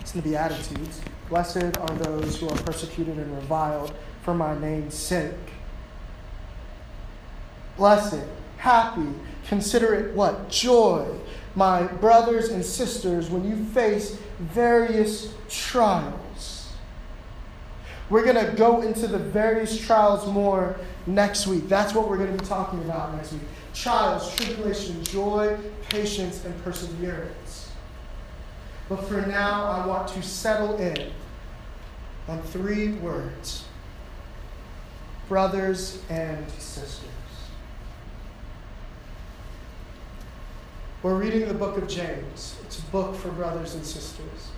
It's 0.00 0.12
in 0.12 0.22
the 0.22 0.28
Beatitudes. 0.28 1.00
Blessed 1.28 1.76
are 1.78 1.94
those 1.98 2.40
who 2.40 2.48
are 2.48 2.58
persecuted 2.62 3.16
and 3.16 3.32
reviled 3.36 3.94
for 4.22 4.34
my 4.34 4.58
name's 4.58 4.94
sake. 4.94 5.34
Blessed, 7.76 8.24
happy, 8.56 9.08
consider 9.46 9.94
it 9.94 10.16
what? 10.16 10.50
Joy, 10.50 11.06
my 11.54 11.84
brothers 11.84 12.48
and 12.48 12.64
sisters, 12.64 13.30
when 13.30 13.48
you 13.48 13.64
face 13.66 14.18
various 14.38 15.34
trials. 15.48 16.72
We're 18.10 18.24
going 18.24 18.44
to 18.44 18.52
go 18.56 18.80
into 18.80 19.06
the 19.06 19.18
various 19.18 19.78
trials 19.78 20.26
more 20.26 20.78
next 21.06 21.46
week. 21.46 21.68
That's 21.68 21.94
what 21.94 22.08
we're 22.08 22.16
going 22.16 22.34
to 22.36 22.42
be 22.42 22.48
talking 22.48 22.80
about 22.80 23.14
next 23.14 23.32
week 23.32 23.42
trials, 23.74 24.34
tribulation, 24.34 25.04
joy, 25.04 25.56
patience, 25.88 26.44
and 26.44 26.64
perseverance. 26.64 27.70
But 28.88 29.04
for 29.04 29.20
now, 29.20 29.66
I 29.66 29.86
want 29.86 30.08
to 30.08 30.22
settle 30.22 30.76
in 30.78 31.12
on 32.26 32.42
three 32.42 32.92
words 32.94 33.64
brothers 35.28 36.02
and 36.08 36.48
sisters. 36.52 37.04
We're 41.00 41.14
reading 41.14 41.46
the 41.46 41.54
book 41.54 41.76
of 41.76 41.86
James. 41.86 42.56
It's 42.64 42.80
a 42.80 42.86
book 42.86 43.14
for 43.14 43.28
brothers 43.28 43.76
and 43.76 43.86
sisters. 43.86 44.50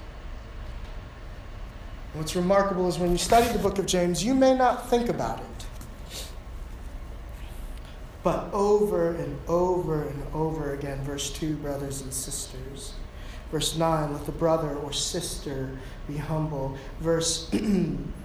And 2.13 2.23
what's 2.23 2.35
remarkable 2.35 2.89
is 2.89 2.99
when 2.99 3.13
you 3.13 3.19
study 3.19 3.47
the 3.53 3.59
book 3.59 3.79
of 3.79 3.85
James, 3.85 4.25
you 4.25 4.35
may 4.35 4.55
not 4.55 4.89
think 4.89 5.11
about 5.11 5.41
it. 5.41 6.27
But 8.23 8.49
over 8.55 9.15
and 9.15 9.39
over 9.49 10.05
and 10.05 10.23
over 10.33 10.73
again, 10.73 11.03
verse 11.03 11.31
2, 11.31 11.57
brothers 11.57 12.01
and 12.01 12.13
sisters. 12.13 12.95
Verse 13.51 13.77
9, 13.77 14.15
let 14.15 14.25
the 14.25 14.33
brother 14.33 14.75
or 14.77 14.95
sister 14.95 15.71
be 16.09 16.17
humble. 16.17 16.79
Verse 17.01 17.51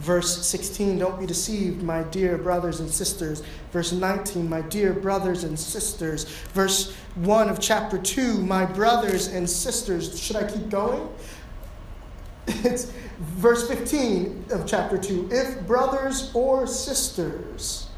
Verse 0.00 0.46
16, 0.46 0.98
don't 0.98 1.20
be 1.20 1.26
deceived, 1.26 1.82
my 1.82 2.02
dear 2.04 2.38
brothers 2.38 2.80
and 2.80 2.90
sisters. 2.90 3.42
Verse 3.70 3.92
19, 3.92 4.48
my 4.48 4.62
dear 4.62 4.94
brothers 4.94 5.44
and 5.44 5.58
sisters. 5.58 6.24
Verse 6.54 6.94
1 7.16 7.50
of 7.50 7.60
chapter 7.60 7.98
2, 7.98 8.38
my 8.38 8.64
brothers 8.64 9.26
and 9.26 9.48
sisters. 9.48 10.18
Should 10.18 10.36
I 10.36 10.50
keep 10.50 10.70
going? 10.70 11.06
It's 12.64 12.90
verse 13.18 13.68
15 13.68 14.46
of 14.50 14.66
chapter 14.66 14.96
2. 14.96 15.28
If 15.30 15.66
brothers 15.66 16.30
or 16.32 16.66
sisters, 16.66 17.90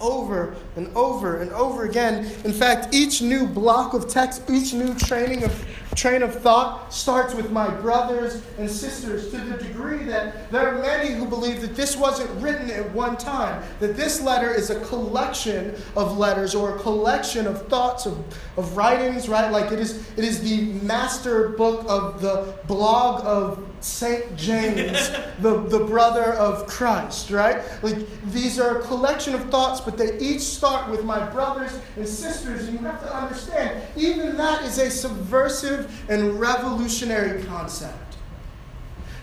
over 0.00 0.56
and 0.76 0.94
over 0.96 1.40
and 1.40 1.52
over 1.52 1.84
again. 1.84 2.30
In 2.44 2.52
fact, 2.52 2.94
each 2.94 3.22
new 3.22 3.46
block 3.46 3.94
of 3.94 4.08
text, 4.08 4.42
each 4.50 4.72
new 4.72 4.94
training 4.94 5.44
of 5.44 5.52
train 5.94 6.22
of 6.22 6.34
thought 6.34 6.92
starts 6.92 7.34
with 7.34 7.50
my 7.50 7.68
brothers 7.68 8.42
and 8.58 8.70
sisters 8.70 9.30
to 9.30 9.38
the 9.38 9.56
degree 9.56 10.04
that 10.04 10.50
there 10.50 10.68
are 10.68 10.80
many 10.80 11.14
who 11.14 11.26
believe 11.26 11.60
that 11.60 11.76
this 11.76 11.96
wasn't 11.96 12.30
written 12.42 12.70
at 12.70 12.90
one 12.92 13.16
time, 13.16 13.62
that 13.80 13.96
this 13.96 14.20
letter 14.20 14.52
is 14.52 14.70
a 14.70 14.80
collection 14.86 15.74
of 15.96 16.18
letters 16.18 16.54
or 16.54 16.76
a 16.76 16.78
collection 16.80 17.46
of 17.46 17.66
thoughts 17.68 18.06
of, 18.06 18.24
of 18.56 18.76
writings, 18.76 19.28
right? 19.28 19.50
Like 19.50 19.72
it 19.72 19.78
is, 19.78 20.08
it 20.16 20.24
is 20.24 20.42
the 20.42 20.72
master 20.84 21.50
book 21.50 21.84
of 21.88 22.20
the 22.20 22.54
blog 22.66 23.24
of 23.24 23.66
St. 23.84 24.34
James, 24.34 25.10
the, 25.40 25.60
the 25.68 25.84
brother 25.84 26.32
of 26.34 26.66
Christ, 26.66 27.30
right? 27.30 27.62
Like 27.82 27.98
these 28.30 28.58
are 28.58 28.78
a 28.78 28.82
collection 28.82 29.34
of 29.34 29.50
thoughts, 29.50 29.80
but 29.80 29.98
they 29.98 30.18
each 30.18 30.40
start 30.40 30.90
with 30.90 31.04
my 31.04 31.22
brothers 31.30 31.78
and 31.96 32.08
sisters, 32.08 32.66
and 32.66 32.80
you 32.80 32.86
have 32.86 33.02
to 33.02 33.14
understand, 33.14 33.82
even 33.94 34.36
that 34.38 34.64
is 34.64 34.78
a 34.78 34.90
subversive 34.90 35.92
and 36.08 36.40
revolutionary 36.40 37.42
concept. 37.44 38.16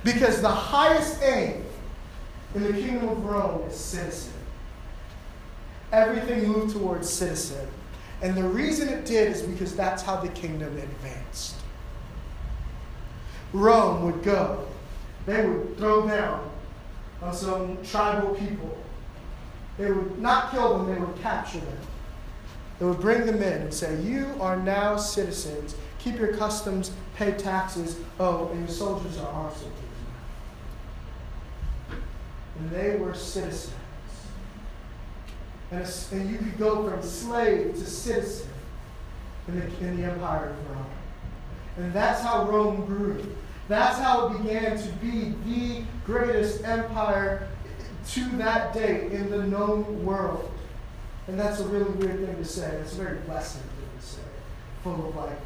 Because 0.04 0.42
the 0.42 0.50
highest 0.50 1.22
aim 1.24 1.64
in 2.54 2.64
the 2.64 2.74
kingdom 2.74 3.10
of 3.10 3.26
Rome 3.26 3.68
is 3.68 3.76
citizen. 3.76 4.34
Everything 5.92 6.48
moved 6.48 6.76
towards 6.76 7.10
citizen. 7.10 7.68
And 8.22 8.36
the 8.36 8.44
reason 8.44 8.90
it 8.90 9.06
did 9.06 9.32
is 9.32 9.42
because 9.42 9.76
that's 9.76 10.04
how 10.04 10.18
the 10.18 10.30
kingdom 10.30 10.78
advanced. 10.78 11.56
Rome 13.54 14.04
would 14.06 14.24
go, 14.24 14.66
they 15.26 15.46
would 15.46 15.78
throw 15.78 16.08
down 16.08 16.50
on 17.22 17.34
some 17.34 17.78
tribal 17.84 18.36
people. 18.36 18.78
They 19.78 19.92
would 19.92 20.20
not 20.20 20.52
kill 20.52 20.78
them, 20.78 20.94
they 20.94 21.00
would 21.00 21.22
capture 21.22 21.60
them. 21.60 21.78
They 22.80 22.86
would 22.86 23.00
bring 23.00 23.26
them 23.26 23.44
in 23.44 23.62
and 23.62 23.74
say, 23.74 24.02
You 24.02 24.28
are 24.40 24.58
now 24.58 24.98
citizens 24.98 25.76
Keep 26.04 26.18
your 26.18 26.34
customs, 26.34 26.92
pay 27.16 27.32
taxes. 27.34 27.98
Oh, 28.20 28.50
and 28.50 28.62
your 28.62 28.70
soldiers 28.70 29.20
are 29.20 29.28
our 29.28 29.52
soldiers. 29.52 29.72
And 32.58 32.72
they 32.72 32.96
were 32.96 33.14
citizens. 33.14 33.76
And, 35.70 35.84
a, 35.84 36.16
and 36.16 36.30
you 36.30 36.38
could 36.40 36.58
go 36.58 36.90
from 36.90 37.04
slave 37.04 37.76
to 37.76 37.86
citizen 37.86 38.50
in 39.48 39.60
the, 39.60 39.66
in 39.88 40.02
the 40.02 40.12
empire 40.12 40.50
of 40.50 40.72
Rome. 40.72 40.86
And 41.78 41.94
that's 41.94 42.22
how 42.22 42.50
Rome 42.50 42.86
grew. 42.86 43.24
That's 43.68 43.98
how 43.98 44.28
it 44.28 44.38
began 44.42 44.78
to 44.78 44.88
be 44.94 45.34
the 45.46 45.84
greatest 46.06 46.64
empire 46.66 47.48
to 48.10 48.30
that 48.38 48.74
day 48.74 49.10
in 49.12 49.30
the 49.30 49.44
known 49.44 50.06
world. 50.06 50.52
And 51.28 51.40
that's 51.40 51.60
a 51.60 51.68
really 51.68 51.92
weird 51.92 52.26
thing 52.26 52.36
to 52.36 52.46
say. 52.46 52.68
It's 52.78 52.94
a 52.94 52.98
very 52.98 53.20
blessed 53.20 53.58
thing 53.60 53.90
to 54.00 54.06
say, 54.06 54.22
full 54.84 55.10
of 55.10 55.16
like 55.16 55.38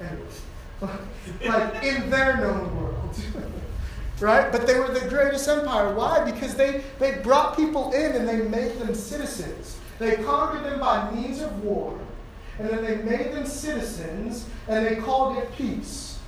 anyways, 0.00 0.42
like 1.46 1.82
in 1.82 2.10
their 2.10 2.36
known 2.36 2.76
world. 2.76 3.16
right? 4.20 4.50
But 4.50 4.66
they 4.66 4.78
were 4.78 4.88
the 4.88 5.08
greatest 5.08 5.48
empire. 5.48 5.94
Why? 5.94 6.30
Because 6.30 6.54
they, 6.54 6.82
they 6.98 7.18
brought 7.18 7.56
people 7.56 7.92
in 7.92 8.12
and 8.12 8.28
they 8.28 8.36
made 8.48 8.78
them 8.78 8.94
citizens. 8.94 9.78
They 9.98 10.16
conquered 10.16 10.64
them 10.64 10.80
by 10.80 11.10
means 11.12 11.40
of 11.40 11.64
war, 11.64 11.98
and 12.58 12.68
then 12.68 12.84
they 12.84 12.96
made 12.96 13.32
them 13.32 13.46
citizens, 13.46 14.46
and 14.68 14.86
they 14.86 14.96
called 14.96 15.36
it 15.38 15.52
peace. 15.56 16.18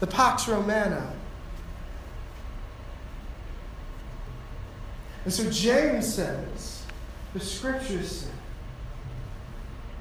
The 0.00 0.06
Pax 0.06 0.46
Romana. 0.46 1.12
And 5.24 5.34
so 5.34 5.50
James 5.50 6.14
says, 6.14 6.84
the 7.34 7.40
scriptures 7.40 8.10
say, 8.10 8.28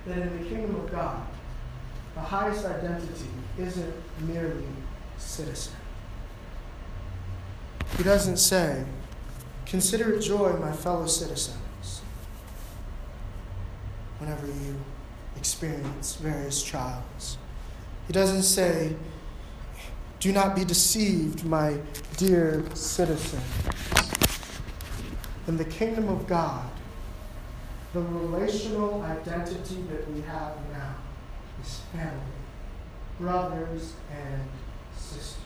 that 0.05 0.17
in 0.19 0.43
the 0.43 0.49
kingdom 0.49 0.75
of 0.75 0.91
God, 0.91 1.25
the 2.13 2.21
highest 2.21 2.65
identity 2.65 3.29
isn't 3.57 3.93
merely 4.21 4.65
citizen. 5.17 5.73
He 7.97 8.03
doesn't 8.03 8.37
say, 8.37 8.85
Consider 9.65 10.13
it 10.13 10.21
joy, 10.21 10.53
my 10.53 10.71
fellow 10.71 11.07
citizens, 11.07 12.01
whenever 14.19 14.47
you 14.47 14.77
experience 15.37 16.15
various 16.15 16.63
trials. 16.63 17.37
He 18.07 18.13
doesn't 18.13 18.43
say, 18.43 18.95
Do 20.19 20.31
not 20.31 20.55
be 20.55 20.65
deceived, 20.65 21.45
my 21.45 21.77
dear 22.17 22.63
citizens. 22.73 23.43
In 25.47 25.57
the 25.57 25.65
kingdom 25.65 26.09
of 26.09 26.27
God, 26.27 26.69
the 27.93 28.01
relational 28.01 29.01
identity 29.03 29.81
that 29.89 30.11
we 30.11 30.21
have 30.21 30.53
now 30.71 30.95
is 31.63 31.81
family, 31.93 32.11
brothers 33.19 33.93
and 34.11 34.41
sisters. 34.95 35.37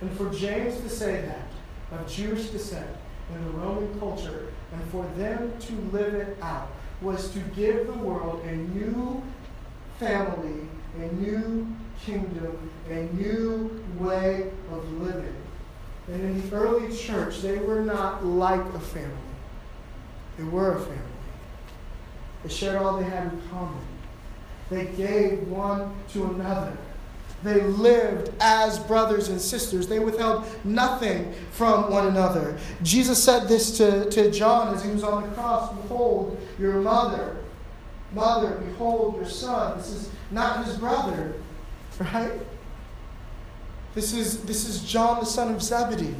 And 0.00 0.16
for 0.16 0.30
James 0.30 0.80
to 0.80 0.88
say 0.88 1.22
that, 1.22 1.48
of 1.98 2.08
Jewish 2.08 2.46
descent 2.46 2.88
in 3.32 3.44
the 3.44 3.50
Roman 3.52 3.98
culture, 3.98 4.52
and 4.74 4.90
for 4.90 5.06
them 5.16 5.52
to 5.58 5.72
live 5.96 6.14
it 6.14 6.36
out, 6.42 6.68
was 7.00 7.30
to 7.32 7.38
give 7.56 7.86
the 7.86 7.92
world 7.92 8.44
a 8.44 8.56
new 8.56 9.22
family, 9.98 10.68
a 10.98 11.12
new 11.14 11.66
kingdom, 12.04 12.70
a 12.90 13.04
new 13.14 13.82
way 13.98 14.50
of 14.72 14.92
living. 15.00 15.36
And 16.08 16.20
in 16.20 16.50
the 16.50 16.56
early 16.56 16.94
church, 16.94 17.40
they 17.40 17.58
were 17.58 17.80
not 17.80 18.24
like 18.24 18.60
a 18.74 18.80
family, 18.80 19.16
they 20.36 20.44
were 20.44 20.76
a 20.76 20.80
family. 20.80 20.98
They 22.42 22.50
shared 22.50 22.76
all 22.76 22.98
they 22.98 23.04
had 23.04 23.32
in 23.32 23.42
common. 23.50 23.80
They 24.68 24.86
gave 24.86 25.48
one 25.48 25.94
to 26.10 26.24
another. 26.24 26.76
They 27.44 27.60
lived 27.60 28.32
as 28.40 28.78
brothers 28.78 29.28
and 29.28 29.40
sisters. 29.40 29.86
They 29.86 29.98
withheld 29.98 30.46
nothing 30.64 31.32
from 31.52 31.90
one 31.90 32.08
another. 32.08 32.58
Jesus 32.82 33.22
said 33.22 33.46
this 33.46 33.76
to, 33.78 34.10
to 34.10 34.30
John 34.30 34.74
as 34.74 34.82
he 34.82 34.90
was 34.90 35.04
on 35.04 35.22
the 35.22 35.28
cross 35.34 35.72
Behold, 35.74 36.40
your 36.58 36.80
mother. 36.80 37.36
Mother, 38.12 38.56
behold 38.56 39.16
your 39.16 39.26
son. 39.26 39.76
This 39.76 39.90
is 39.90 40.10
not 40.30 40.64
his 40.64 40.76
brother, 40.78 41.34
right? 42.00 42.32
This 43.94 44.14
is, 44.14 44.42
this 44.44 44.66
is 44.66 44.82
John, 44.82 45.20
the 45.20 45.26
son 45.26 45.54
of 45.54 45.62
Zebedee. 45.62 46.14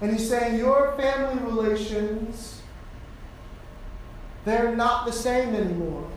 And 0.00 0.12
he's 0.12 0.28
saying, 0.28 0.58
Your 0.58 0.94
family 0.96 1.42
relations 1.42 2.54
they're 4.44 4.74
not 4.76 5.06
the 5.06 5.12
same 5.12 5.54
anymore. 5.54 6.08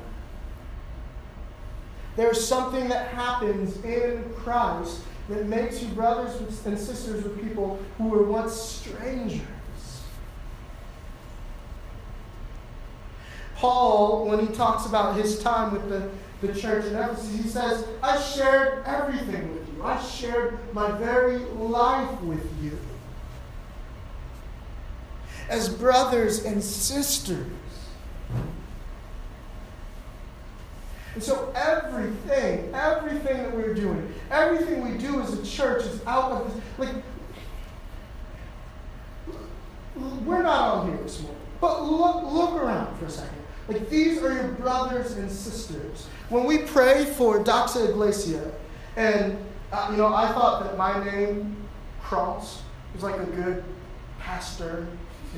There's 2.18 2.46
something 2.46 2.90
that 2.90 3.08
happens 3.10 3.82
in 3.86 4.26
Christ 4.36 5.02
that 5.30 5.46
makes 5.46 5.82
you 5.82 5.88
brothers 5.90 6.42
and 6.66 6.78
sisters 6.78 7.24
with 7.24 7.42
people 7.42 7.80
who 7.98 8.10
were 8.10 8.24
once 8.24 8.54
strangers. 8.54 9.42
Paul, 13.56 14.28
when 14.28 14.46
he 14.46 14.54
talks 14.54 14.86
about 14.86 15.16
his 15.16 15.42
time 15.42 15.72
with 15.72 15.90
the 15.90 16.10
the 16.42 16.54
church 16.54 16.86
in 16.86 16.96
Ephesus. 16.96 17.36
He 17.36 17.50
says, 17.50 17.86
I 18.04 18.20
shared 18.20 18.84
everything 18.86 19.54
with 19.54 19.68
you, 19.76 19.84
I 19.84 20.02
shared 20.02 20.60
my 20.74 20.92
very 20.92 21.38
life 21.38 22.22
with 22.22 22.46
you. 22.62 22.78
As 25.50 25.70
brothers 25.70 26.44
and 26.44 26.64
sisters. 26.64 27.48
And 31.18 31.24
so 31.24 31.52
everything, 31.56 32.72
everything 32.76 33.38
that 33.38 33.56
we're 33.56 33.74
doing, 33.74 34.14
everything 34.30 34.88
we 34.88 35.00
do 35.00 35.20
as 35.20 35.34
a 35.34 35.44
church 35.44 35.84
is 35.84 36.00
out 36.06 36.32
of 36.32 36.54
this. 36.54 36.64
Like, 36.78 37.04
we're 40.24 40.44
not 40.44 40.60
all 40.60 40.86
here 40.86 40.98
this 40.98 41.20
morning, 41.24 41.42
but 41.60 41.82
look, 41.82 42.24
look 42.32 42.62
around 42.62 42.96
for 43.00 43.06
a 43.06 43.10
second. 43.10 43.40
Like, 43.68 43.90
these 43.90 44.22
are 44.22 44.32
your 44.32 44.50
brothers 44.50 45.14
and 45.14 45.32
sisters. 45.32 46.06
When 46.30 46.44
we 46.44 46.60
pray 46.60 47.06
for 47.06 47.44
Doxa 47.44 47.90
Iglesia, 47.90 48.52
and, 48.96 49.44
uh, 49.72 49.88
you 49.90 49.98
know, 49.98 50.14
I 50.14 50.28
thought 50.34 50.66
that 50.66 50.78
my 50.78 51.04
name, 51.04 51.68
Cross, 52.00 52.62
was 52.94 53.02
like 53.02 53.20
a 53.20 53.26
good 53.26 53.64
pastor 54.20 54.86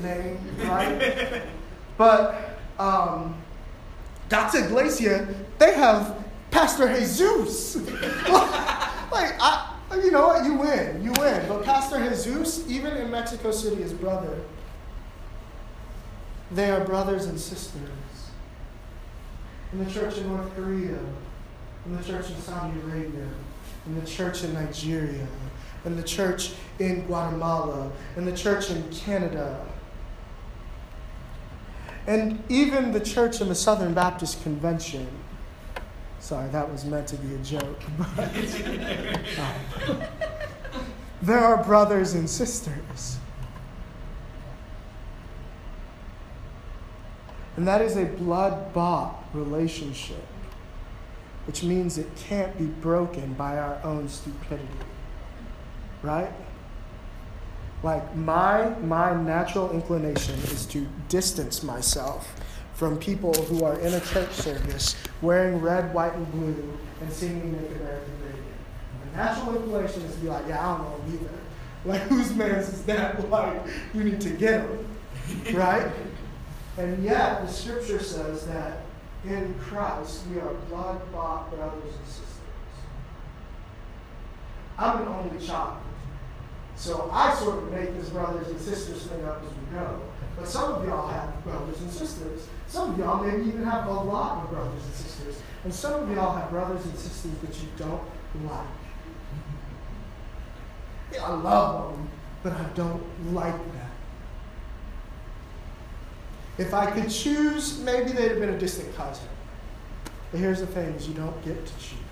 name, 0.02 0.38
right? 0.58 1.40
but, 1.96 2.58
um, 2.78 3.34
Doxa 4.30 4.64
Iglesia, 4.64 5.28
they 5.58 5.74
have 5.74 6.16
Pastor 6.50 6.88
Jesus. 6.98 7.76
like, 9.12 9.34
I, 9.40 9.76
you 10.02 10.10
know 10.10 10.28
what? 10.28 10.44
You 10.44 10.54
win. 10.54 11.02
You 11.04 11.12
win. 11.18 11.46
But 11.48 11.64
Pastor 11.64 11.98
Jesus, 12.08 12.64
even 12.68 12.96
in 12.96 13.10
Mexico 13.10 13.50
City, 13.50 13.82
is 13.82 13.92
brother. 13.92 14.38
They 16.52 16.70
are 16.70 16.84
brothers 16.84 17.26
and 17.26 17.38
sisters. 17.38 17.82
In 19.72 19.84
the 19.84 19.90
church 19.90 20.18
in 20.18 20.28
North 20.28 20.54
Korea, 20.56 20.98
in 21.86 21.96
the 21.96 22.02
church 22.02 22.30
in 22.30 22.40
Saudi 22.40 22.78
Arabia, 22.80 23.28
in 23.86 24.00
the 24.00 24.06
church 24.06 24.42
in 24.44 24.54
Nigeria, 24.54 25.26
in 25.84 25.96
the 25.96 26.02
church 26.02 26.54
in 26.78 27.02
Guatemala, 27.06 27.90
in 28.16 28.24
the 28.24 28.36
church 28.36 28.70
in 28.70 28.82
Canada, 28.90 29.64
and 32.06 32.42
even 32.48 32.92
the 32.92 33.00
church 33.00 33.40
in 33.40 33.48
the 33.48 33.54
Southern 33.54 33.94
Baptist 33.94 34.42
Convention. 34.42 35.06
Sorry, 36.18 36.48
that 36.50 36.70
was 36.70 36.84
meant 36.84 37.08
to 37.08 37.16
be 37.16 37.34
a 37.34 37.38
joke. 37.38 37.80
But, 38.16 38.34
um, 39.88 40.02
there 41.22 41.38
are 41.38 41.62
brothers 41.62 42.14
and 42.14 42.28
sisters. 42.28 43.18
And 47.56 47.68
that 47.68 47.82
is 47.82 47.96
a 47.96 48.04
blood 48.04 48.72
bought 48.72 49.22
relationship, 49.34 50.24
which 51.46 51.62
means 51.62 51.98
it 51.98 52.08
can't 52.16 52.56
be 52.56 52.64
broken 52.64 53.34
by 53.34 53.58
our 53.58 53.78
own 53.84 54.08
stupidity. 54.08 54.66
Right? 56.02 56.32
Like 57.82 58.14
my 58.14 58.70
my 58.80 59.14
natural 59.14 59.70
inclination 59.72 60.34
is 60.34 60.66
to 60.66 60.86
distance 61.08 61.62
myself 61.62 62.34
from 62.74 62.98
people 62.98 63.32
who 63.34 63.64
are 63.64 63.78
in 63.80 63.94
a 63.94 64.00
church 64.00 64.32
service 64.32 64.96
wearing 65.22 65.60
red, 65.60 65.92
white, 65.94 66.14
and 66.14 66.30
blue 66.32 66.78
and 67.00 67.12
singing 67.12 67.52
Make 67.52 67.70
America 67.70 68.10
Great 68.22 68.34
Again. 68.34 68.44
The 69.04 69.16
natural 69.16 69.56
inclination 69.56 70.02
is 70.02 70.14
to 70.14 70.20
be 70.20 70.28
like, 70.28 70.46
yeah, 70.48 70.60
I 70.60 70.78
don't 70.78 70.88
know 70.88 71.14
either. 71.14 71.30
Like, 71.82 72.02
whose 72.02 72.34
man's 72.34 72.68
is 72.68 72.82
that? 72.84 73.26
Like, 73.30 73.58
you 73.94 74.04
need 74.04 74.20
to 74.20 74.28
get 74.30 74.60
him, 74.60 74.86
right? 75.54 75.90
And 76.76 77.02
yet, 77.02 77.40
the 77.40 77.50
scripture 77.50 78.02
says 78.02 78.46
that 78.46 78.82
in 79.24 79.54
Christ 79.60 80.24
we 80.30 80.40
are 80.40 80.52
blood 80.68 81.00
bought 81.12 81.50
brothers 81.50 81.94
and 81.94 82.06
sisters. 82.06 82.26
I'm 84.78 85.02
an 85.02 85.08
only 85.08 85.46
child. 85.46 85.78
So 86.80 87.10
I 87.12 87.34
sort 87.34 87.58
of 87.58 87.70
make 87.70 87.94
this 87.94 88.08
brothers 88.08 88.48
and 88.48 88.58
sisters 88.58 89.02
thing 89.02 89.22
up 89.26 89.42
as 89.44 89.50
we 89.50 89.78
go. 89.78 90.00
But 90.34 90.48
some 90.48 90.72
of 90.72 90.88
y'all 90.88 91.08
have 91.08 91.44
brothers 91.44 91.78
and 91.82 91.90
sisters. 91.90 92.48
Some 92.68 92.92
of 92.92 92.98
y'all 92.98 93.22
maybe 93.22 93.48
even 93.48 93.64
have 93.64 93.86
a 93.86 93.92
lot 93.92 94.44
of 94.44 94.50
brothers 94.50 94.82
and 94.82 94.94
sisters. 94.94 95.42
And 95.62 95.74
some 95.74 96.02
of 96.02 96.10
y'all 96.10 96.34
have 96.34 96.48
brothers 96.48 96.82
and 96.86 96.96
sisters 96.96 97.32
that 97.42 97.54
you 97.60 97.68
don't 97.76 98.00
like. 98.50 98.66
Yeah, 101.12 101.24
I 101.24 101.34
love 101.34 101.92
them, 101.92 102.08
but 102.42 102.54
I 102.54 102.64
don't 102.74 103.34
like 103.34 103.52
them. 103.52 103.90
If 106.56 106.72
I 106.72 106.90
could 106.92 107.10
choose, 107.10 107.78
maybe 107.80 108.12
they'd 108.12 108.30
have 108.30 108.40
been 108.40 108.54
a 108.54 108.58
distant 108.58 108.96
cousin. 108.96 109.28
But 110.30 110.40
here's 110.40 110.60
the 110.60 110.66
thing 110.66 110.94
is 110.94 111.06
you 111.06 111.12
don't 111.12 111.44
get 111.44 111.66
to 111.66 111.72
choose 111.74 112.09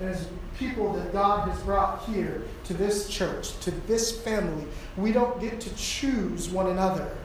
as 0.00 0.28
people 0.58 0.92
that 0.92 1.12
God 1.12 1.48
has 1.48 1.60
brought 1.62 2.04
here 2.04 2.42
to 2.64 2.74
this 2.74 3.08
church, 3.08 3.58
to 3.60 3.70
this 3.70 4.20
family, 4.20 4.66
we 4.96 5.12
don't 5.12 5.40
get 5.40 5.60
to 5.60 5.74
choose 5.74 6.48
one 6.48 6.68
another. 6.68 7.16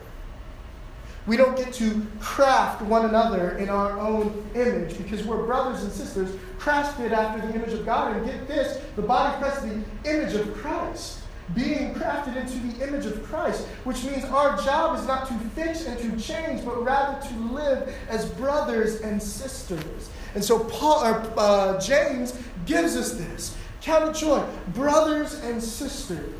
We 1.26 1.36
don't 1.36 1.56
get 1.56 1.72
to 1.74 2.04
craft 2.18 2.82
one 2.82 3.04
another 3.04 3.56
in 3.58 3.68
our 3.68 3.98
own 4.00 4.44
image 4.54 4.98
because 4.98 5.24
we're 5.24 5.44
brothers 5.44 5.84
and 5.84 5.92
sisters 5.92 6.30
crafted 6.58 7.12
after 7.12 7.46
the 7.46 7.54
image 7.54 7.72
of 7.72 7.86
God. 7.86 8.16
And 8.16 8.26
get 8.26 8.48
this 8.48 8.82
the 8.96 9.02
body 9.02 9.38
Christ, 9.38 9.62
the 9.62 10.10
image 10.10 10.34
of 10.34 10.52
Christ, 10.54 11.20
being 11.54 11.94
crafted 11.94 12.36
into 12.36 12.58
the 12.58 12.86
image 12.88 13.06
of 13.06 13.22
Christ, 13.24 13.66
which 13.84 14.02
means 14.04 14.24
our 14.24 14.60
job 14.62 14.98
is 14.98 15.06
not 15.06 15.28
to 15.28 15.34
fix 15.54 15.86
and 15.86 15.98
to 16.00 16.20
change, 16.20 16.64
but 16.64 16.82
rather 16.82 17.24
to 17.28 17.34
live 17.52 17.94
as 18.08 18.28
brothers 18.30 19.00
and 19.02 19.22
sisters. 19.22 20.10
And 20.34 20.42
so 20.42 20.60
Paul, 20.60 21.04
or, 21.04 21.32
uh, 21.36 21.80
James 21.80 22.38
gives 22.66 22.96
us 22.96 23.14
this. 23.14 23.56
Count 23.80 24.16
it 24.16 24.18
joy, 24.18 24.44
brothers 24.68 25.34
and 25.40 25.62
sisters. 25.62 26.32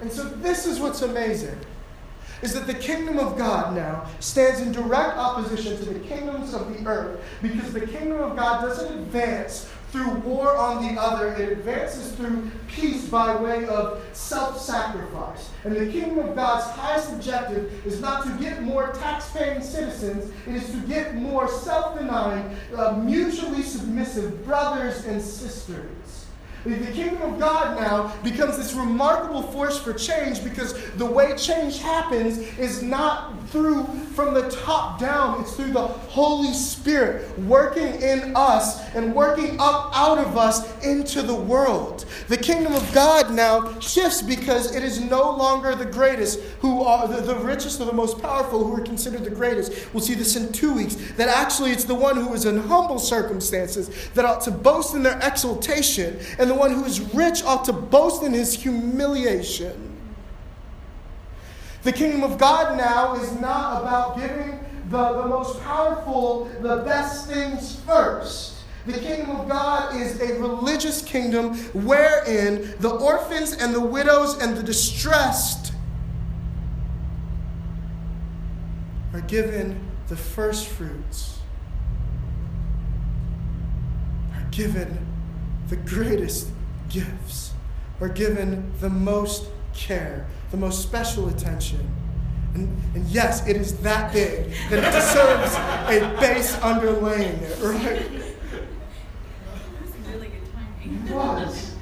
And 0.00 0.10
so 0.10 0.24
this 0.24 0.66
is 0.66 0.80
what's 0.80 1.02
amazing. 1.02 1.58
Is 2.42 2.54
that 2.54 2.66
the 2.66 2.74
kingdom 2.74 3.18
of 3.18 3.36
God 3.36 3.74
now 3.74 4.06
stands 4.20 4.60
in 4.60 4.72
direct 4.72 5.16
opposition 5.16 5.76
to 5.76 5.84
the 5.84 6.00
kingdoms 6.00 6.54
of 6.54 6.72
the 6.72 6.88
earth 6.88 7.22
because 7.42 7.72
the 7.72 7.86
kingdom 7.86 8.18
of 8.18 8.34
God 8.34 8.62
doesn't 8.62 8.98
advance 8.98 9.68
through 9.90 10.14
war 10.20 10.56
on 10.56 10.82
the 10.82 11.00
other, 11.00 11.32
it 11.34 11.50
advances 11.50 12.12
through 12.12 12.50
peace 12.68 13.08
by 13.08 13.34
way 13.34 13.66
of 13.66 14.02
self 14.12 14.60
sacrifice. 14.60 15.50
And 15.64 15.74
the 15.74 15.90
kingdom 15.90 16.18
of 16.20 16.34
God's 16.34 16.66
highest 16.76 17.12
objective 17.12 17.86
is 17.86 18.00
not 18.00 18.24
to 18.24 18.30
get 18.38 18.62
more 18.62 18.92
tax 18.92 19.30
paying 19.30 19.62
citizens, 19.62 20.32
it 20.46 20.54
is 20.54 20.70
to 20.70 20.78
get 20.86 21.16
more 21.16 21.48
self 21.48 21.98
denying, 21.98 22.56
uh, 22.76 22.92
mutually 22.92 23.62
submissive 23.62 24.44
brothers 24.44 25.04
and 25.06 25.20
sisters. 25.20 26.26
The 26.64 26.92
kingdom 26.92 27.22
of 27.22 27.40
God 27.40 27.80
now 27.80 28.14
becomes 28.22 28.58
this 28.58 28.74
remarkable 28.74 29.42
force 29.42 29.78
for 29.78 29.94
change 29.94 30.44
because 30.44 30.74
the 30.92 31.06
way 31.06 31.34
change 31.38 31.78
happens 31.78 32.36
is 32.58 32.82
not 32.82 33.32
through 33.48 33.84
from 34.14 34.34
the 34.34 34.50
top 34.50 35.00
down, 35.00 35.40
it's 35.40 35.56
through 35.56 35.72
the 35.72 35.88
Holy 36.10 36.52
Spirit 36.52 37.38
working 37.38 38.02
in 38.02 38.32
us 38.34 38.80
and 38.96 39.14
working 39.14 39.60
up 39.60 39.92
out 39.94 40.18
of 40.18 40.36
us 40.36 40.84
into 40.84 41.22
the 41.22 41.34
world. 41.34 42.04
The 42.26 42.36
kingdom 42.36 42.74
of 42.74 42.92
God 42.92 43.32
now 43.32 43.78
shifts 43.78 44.20
because 44.20 44.74
it 44.74 44.82
is 44.82 45.00
no 45.00 45.30
longer 45.30 45.76
the 45.76 45.84
greatest 45.84 46.40
who 46.58 46.82
are 46.82 47.06
the, 47.06 47.20
the 47.20 47.36
richest 47.36 47.80
or 47.80 47.84
the 47.84 47.92
most 47.92 48.20
powerful 48.20 48.64
who 48.64 48.74
are 48.74 48.84
considered 48.84 49.22
the 49.22 49.30
greatest. 49.30 49.94
We'll 49.94 50.02
see 50.02 50.14
this 50.14 50.34
in 50.34 50.50
two 50.50 50.74
weeks. 50.74 50.96
That 51.12 51.28
actually 51.28 51.70
it's 51.70 51.84
the 51.84 51.94
one 51.94 52.16
who 52.16 52.34
is 52.34 52.44
in 52.44 52.58
humble 52.58 52.98
circumstances 52.98 54.10
that 54.14 54.24
ought 54.24 54.40
to 54.42 54.50
boast 54.50 54.96
in 54.96 55.04
their 55.04 55.20
exaltation 55.22 56.18
and 56.40 56.50
the 56.50 56.56
one 56.56 56.72
who 56.72 56.84
is 56.84 57.00
rich 57.14 57.44
ought 57.44 57.64
to 57.66 57.72
boast 57.72 58.24
in 58.24 58.32
his 58.32 58.52
humiliation. 58.52 59.96
The 61.84 61.92
kingdom 61.92 62.24
of 62.24 62.36
God 62.36 62.76
now 62.76 63.14
is 63.14 63.32
not 63.40 63.82
about 63.82 64.16
giving 64.16 64.58
the, 64.90 65.22
the 65.22 65.26
most 65.26 65.60
powerful 65.62 66.50
the 66.60 66.78
best 66.78 67.28
things 67.28 67.80
first. 67.80 68.56
The 68.86 68.98
kingdom 68.98 69.30
of 69.36 69.48
God 69.48 69.94
is 69.94 70.20
a 70.20 70.40
religious 70.40 71.02
kingdom 71.02 71.54
wherein 71.86 72.74
the 72.80 72.90
orphans 72.90 73.52
and 73.52 73.74
the 73.74 73.80
widows 73.80 74.40
and 74.40 74.56
the 74.56 74.62
distressed 74.62 75.72
are 79.12 79.20
given 79.22 79.80
the 80.08 80.16
first 80.16 80.66
fruits, 80.66 81.38
are 84.34 84.48
given 84.50 85.06
the 85.68 85.76
greatest 85.76 86.48
gifts 86.88 87.52
are 88.00 88.08
given 88.08 88.72
the 88.80 88.90
most 88.90 89.46
care, 89.74 90.26
the 90.50 90.56
most 90.56 90.82
special 90.82 91.28
attention. 91.28 91.99
And, 92.54 92.68
and 92.94 93.06
yes, 93.06 93.46
it 93.46 93.56
is 93.56 93.78
that 93.78 94.12
big 94.12 94.52
that 94.70 94.78
it 94.78 94.92
deserves 94.92 95.54
a 95.88 96.20
base 96.20 96.56
underlaying 96.56 97.40
it, 97.42 97.58
right? 97.62 98.10
Really 100.08 100.28
good 100.28 100.52
timing. 100.52 101.06
It 101.06 101.14
was. 101.14 101.76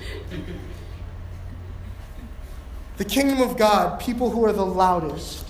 The 2.98 3.04
kingdom 3.04 3.40
of 3.40 3.56
God, 3.56 4.00
people 4.00 4.30
who 4.30 4.44
are 4.44 4.52
the 4.52 4.66
loudest, 4.66 5.46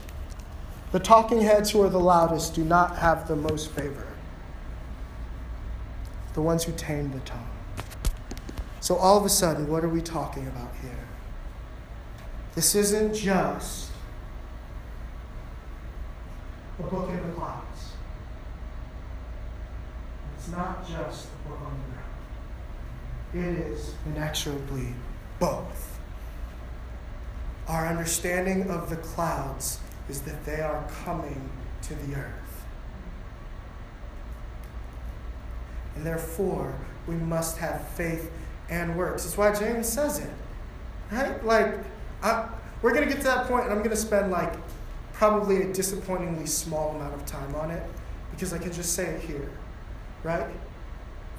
The 0.91 0.99
talking 0.99 1.43
heads 1.43 1.71
who 1.71 1.83
are 1.83 1.91
the 1.91 2.01
loudest 2.01 2.55
do 2.55 2.65
not 2.65 2.97
have 2.97 3.29
the 3.29 3.37
most 3.37 3.71
favor. 3.73 4.07
The 6.35 6.41
ones 6.41 6.65
who 6.65 6.73
tame 6.73 7.11
the 7.11 7.21
tongue. 7.21 7.51
So, 8.81 8.97
all 8.97 9.19
of 9.19 9.25
a 9.25 9.29
sudden, 9.29 9.69
what 9.69 9.85
are 9.85 9.89
we 9.89 10.01
talking 10.01 10.47
about 10.47 10.71
here? 10.81 11.07
This 12.55 12.75
isn't 12.75 13.15
just 13.15 13.88
a 16.79 16.83
book 16.83 17.09
in 17.11 17.17
the 17.17 17.35
clouds. 17.35 17.93
It's 20.37 20.49
not 20.49 20.87
just 20.89 21.27
a 21.27 21.49
book 21.49 21.59
on 21.61 21.75
the 23.33 23.41
ground. 23.41 23.59
It 23.59 23.67
is 23.67 23.95
inexorably 24.07 24.95
both. 25.39 25.99
Our 27.67 27.87
understanding 27.87 28.71
of 28.71 28.89
the 28.89 28.97
clouds 28.97 29.81
is 30.09 30.23
that 30.23 30.45
they 30.45 30.61
are 30.61 30.89
coming 31.05 31.51
to 31.83 31.95
the 31.95 32.15
earth. 32.17 32.65
And 35.97 36.07
therefore, 36.07 36.75
we 37.07 37.17
must 37.17 37.59
have 37.59 37.87
faith 37.89 38.31
and 38.71 38.97
works. 38.97 39.25
That's 39.25 39.37
why 39.37 39.55
James 39.55 39.89
says 39.89 40.21
it. 40.21 40.31
Right? 41.11 41.45
Like, 41.45 41.75
I, 42.23 42.49
we're 42.83 42.95
going 42.95 43.07
to 43.07 43.13
get 43.13 43.19
to 43.23 43.29
that 43.29 43.49
point, 43.49 43.65
and 43.65 43.73
I'm 43.73 43.79
going 43.79 43.91
to 43.91 43.97
spend 43.97 44.31
like 44.31 44.55
probably 45.19 45.63
a 45.63 45.73
disappointingly 45.73 46.47
small 46.47 46.95
amount 46.97 47.13
of 47.13 47.27
time 47.27 47.55
on 47.57 47.71
it 47.71 47.83
because 48.31 48.53
I 48.53 48.59
can 48.59 48.73
just 48.73 48.95
say 48.95 49.05
it 49.05 49.21
here. 49.21 49.51
Right? 50.23 50.47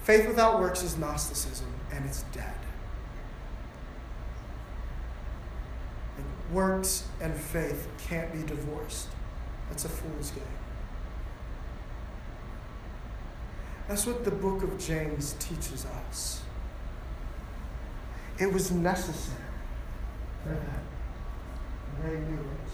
Faith 0.03 0.27
without 0.27 0.59
works 0.59 0.83
is 0.83 0.97
Gnosticism, 0.97 1.67
and 1.91 2.05
it's 2.05 2.23
dead. 2.31 2.53
works 6.51 7.07
and 7.21 7.33
faith 7.35 7.87
can't 8.07 8.31
be 8.33 8.41
divorced. 8.43 9.07
That's 9.69 9.85
a 9.85 9.89
fool's 9.89 10.31
game. 10.31 10.43
That's 13.87 14.05
what 14.05 14.23
the 14.23 14.31
book 14.31 14.63
of 14.63 14.77
James 14.79 15.35
teaches 15.39 15.85
us. 15.85 16.41
It 18.37 18.51
was 18.51 18.71
necessary 18.71 19.37
for 20.43 20.49
them. 20.49 20.81
They 22.03 22.11
knew 22.11 22.39
it. 22.39 22.68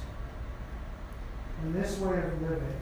And 1.64 1.76
this 1.76 1.98
way 2.00 2.18
of 2.18 2.42
living, 2.42 2.82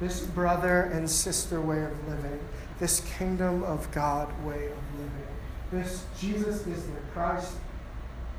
this 0.00 0.20
brother 0.20 0.82
and 0.92 1.08
sister 1.08 1.60
way 1.60 1.82
of 1.82 2.08
living, 2.08 2.38
this 2.78 3.00
kingdom 3.18 3.62
of 3.62 3.90
God 3.92 4.28
way 4.44 4.66
of 4.66 4.98
living, 4.98 5.26
this 5.70 6.04
Jesus 6.18 6.66
is 6.66 6.84
the 6.86 7.00
Christ, 7.12 7.54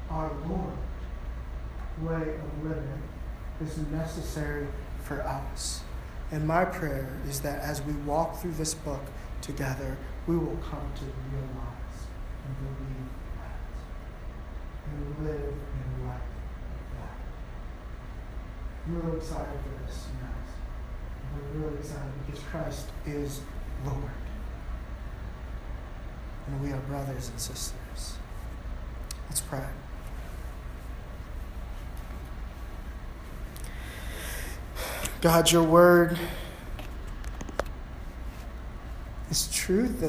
our 0.10 0.32
Lord 0.48 0.74
way 2.02 2.36
of 2.36 2.64
living 2.64 3.02
is 3.62 3.78
necessary 3.92 4.68
for 5.04 5.22
us. 5.22 5.82
And 6.32 6.48
my 6.48 6.64
prayer 6.66 7.10
is 7.28 7.42
that 7.42 7.62
as 7.62 7.82
we 7.82 7.94
walk 7.94 8.40
through 8.40 8.54
this 8.54 8.74
book 8.74 9.02
together, 9.42 9.98
we 10.28 10.38
will 10.38 10.58
come 10.58 10.92
to 10.96 11.06
realize 11.34 12.00
and 12.46 12.56
believe 12.58 13.10
that 13.36 13.60
and 14.86 15.28
live 15.28 15.54
in 15.54 16.08
light 16.08 16.30
that. 16.94 17.18
I'm 18.79 18.79
really 18.96 19.18
excited 19.18 19.46
for 19.46 19.86
this, 19.86 20.08
you 20.08 20.20
guys. 20.22 20.52
I'm 21.34 21.62
really 21.62 21.78
excited 21.78 22.12
because 22.26 22.44
Christ 22.46 22.90
is 23.06 23.42
Lord. 23.86 24.12
And 26.48 26.62
we 26.62 26.72
are 26.72 26.80
brothers 26.82 27.30
and 27.30 27.40
sisters. 27.40 28.18
Let's 29.30 29.42
pray. 29.42 29.64
God, 35.22 35.52
your 35.52 35.64
word 35.64 36.18
is 39.30 39.52
truth 39.54 40.02
and 40.02 40.08